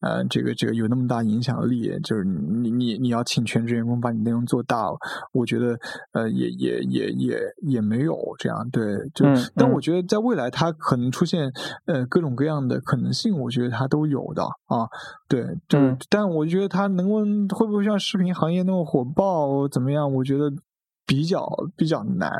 [0.00, 4.90] 呃，这个这个有那么大影响力，就是你你你要请全职员工把你内容做大，
[5.32, 5.78] 我觉得
[6.12, 8.82] 呃也也也也也没有这样对，
[9.14, 11.52] 就但我觉得在未来它可能出现
[11.86, 14.88] 呃各种各样的可能性，我觉得它都有的啊，
[15.28, 15.78] 对，就
[16.08, 17.18] 但我觉得它能够
[17.54, 20.10] 会不会像视频行业那么火爆怎么样？
[20.14, 20.50] 我觉得。
[21.04, 21.46] 比较
[21.76, 22.30] 比较难，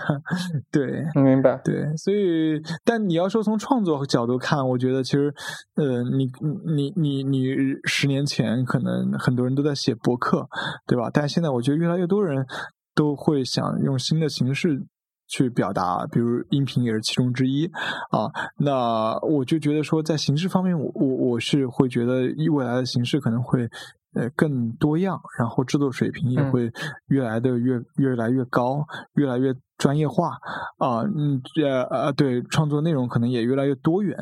[0.70, 5.34] 对，明白，对，所以，但你要说从创作角度看，我觉得其实，
[5.76, 6.30] 呃，你
[6.66, 7.46] 你你你
[7.84, 10.46] 十年前可能很多人都在写博客，
[10.86, 11.10] 对吧？
[11.12, 12.46] 但现在我觉得越来越多人
[12.94, 14.84] 都会想用新的形式
[15.26, 17.66] 去表达，比如音频也是其中之一
[18.10, 18.30] 啊。
[18.58, 23.68] 那我就觉得说，在形式方面，我我我是会觉得未来的形式可能会。
[24.14, 26.72] 呃，更多样，然后制作水平也会
[27.08, 30.38] 越来的越越来越高，越来越专业化。
[30.78, 34.16] 啊，嗯，呃呃，对，创作内容可能也越来越多元，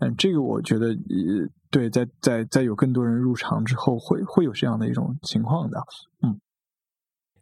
[0.00, 5.78] 嗯，这个我觉得，呃，对，在在在有更多人入场之后，会会有这样的一种情况的，
[6.22, 6.40] 嗯，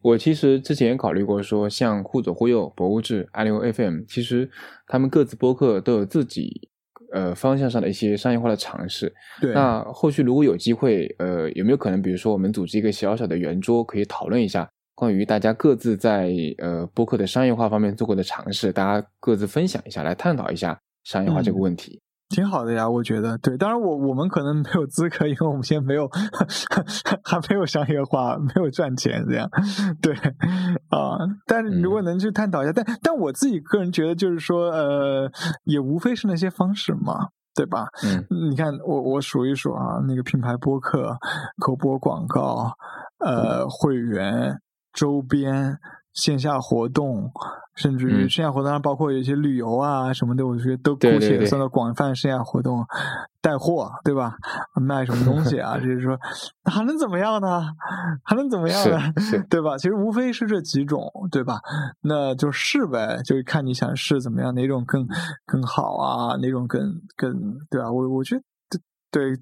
[0.02, 4.50] 我其实之前考虑过说，像互左互右、博物志、爱牛 FM，其实
[4.86, 6.70] 他们各自播客都有自己。
[7.12, 9.12] 呃，方向上的一些商业化的尝试。
[9.40, 22.00] 对，那后续如果有机会，呃，有没有可能，比如说我们组织一个小小的圆桌，可以讨论一下关于大家各自在呃播客的商业化方面做过的尝试，大家各自分享一下，来探讨一下商业化这个问题。
[22.28, 23.56] 挺好的呀，我觉得对。
[23.56, 26.08] 当然，我我们可能没有资格，因为我们现在没有
[27.24, 29.48] 还没有商业化，没有赚钱这样。
[30.02, 30.12] 对
[30.90, 35.30] 啊，但是如果能去探讨一下，但但我自己个人觉得，就是说，呃，
[35.64, 37.86] 也无非是那些方式嘛，对吧？
[38.04, 41.16] 嗯，你看，我我数一数啊，那个品牌播客、
[41.64, 42.72] 口播广告、
[43.24, 44.60] 呃，会员、
[44.92, 45.78] 周边、
[46.16, 47.30] 线下活动。
[47.76, 52.82] 甚至于线下活动上，包括有一些旅游啊什么的，我觉得都姑且算到广泛线下活动，
[53.43, 54.34] 带货对吧？
[54.80, 55.76] 卖什么东西啊？
[55.78, 56.18] 就是说
[56.64, 57.66] 还能怎么样呢？
[58.24, 59.12] 还能怎么样呢？
[59.51, 59.76] 对吧？
[59.76, 61.60] 其实无非是这几种，对吧？
[62.01, 65.06] 那就试呗，就是看你想试怎么样，哪种更
[65.44, 66.36] 更好啊？
[66.38, 66.80] 哪种更
[67.14, 67.93] 更对吧？
[67.93, 68.43] 我我觉得
[69.10, 69.32] 对，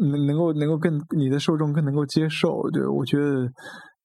[0.00, 3.50] 能能够能够更你的受众更能够接受，对我觉得。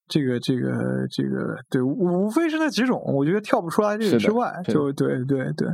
[0.07, 5.67] 这个这个这个，对，无非是那几种，我觉得跳不出来这个之外，就对对对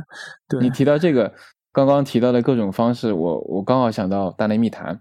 [0.48, 0.60] 对。
[0.60, 1.32] 你提到这个，
[1.72, 4.98] 刚刚提到的各种方式，我我刚好想到大内密谈，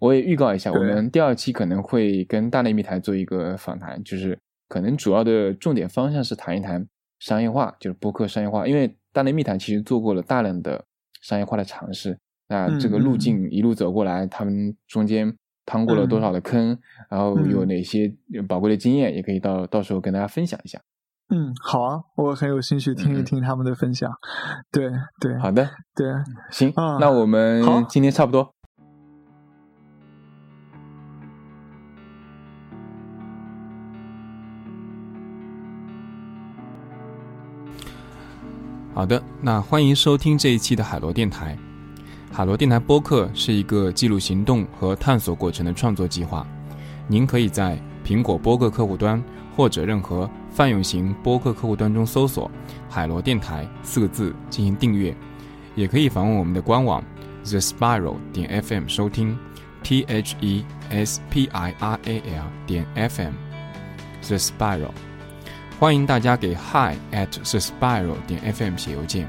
[0.00, 4.38] 我也预告一下，我们第二期可能会跟大内密谈做一个访谈，就是
[4.68, 6.86] 可能主要的重点方向是谈一谈
[7.20, 10.84] 商业化，就是播客商业化，因为大内密谈其实做过了大量的
[11.22, 12.18] 商业化的尝试，
[12.48, 15.34] 那这个路径一路走过来，他们中间。
[15.64, 16.78] 趟过了多少的坑，
[17.08, 18.12] 然后有哪些
[18.48, 20.80] 宝贵的经验，也可以到到时候跟大家分享一下。
[21.28, 24.10] 嗯，好啊，我很有兴趣听一听他们的分享。
[24.70, 26.06] 对对，好的，对，
[26.50, 28.54] 行，那我们今天差不多。
[38.94, 41.56] 好的，那欢迎收听这一期的海螺电台。
[42.34, 46.46] 海螺电台播客是一个记录行动和探索过程的创作计划。
[47.06, 49.22] 您可以在苹果播客客户端
[49.54, 52.50] 或者任何泛用型播客客户端中搜索
[52.88, 55.14] “海螺电台”四个字进行订阅，
[55.74, 57.04] 也可以访问我们的官网
[57.44, 59.36] the spiral 点 fm 收听
[59.82, 63.32] t h e s p i r a l 点 fm
[64.26, 64.92] the spiral。
[65.78, 69.28] 欢迎大家给 hi at the spiral 点 fm 写邮件。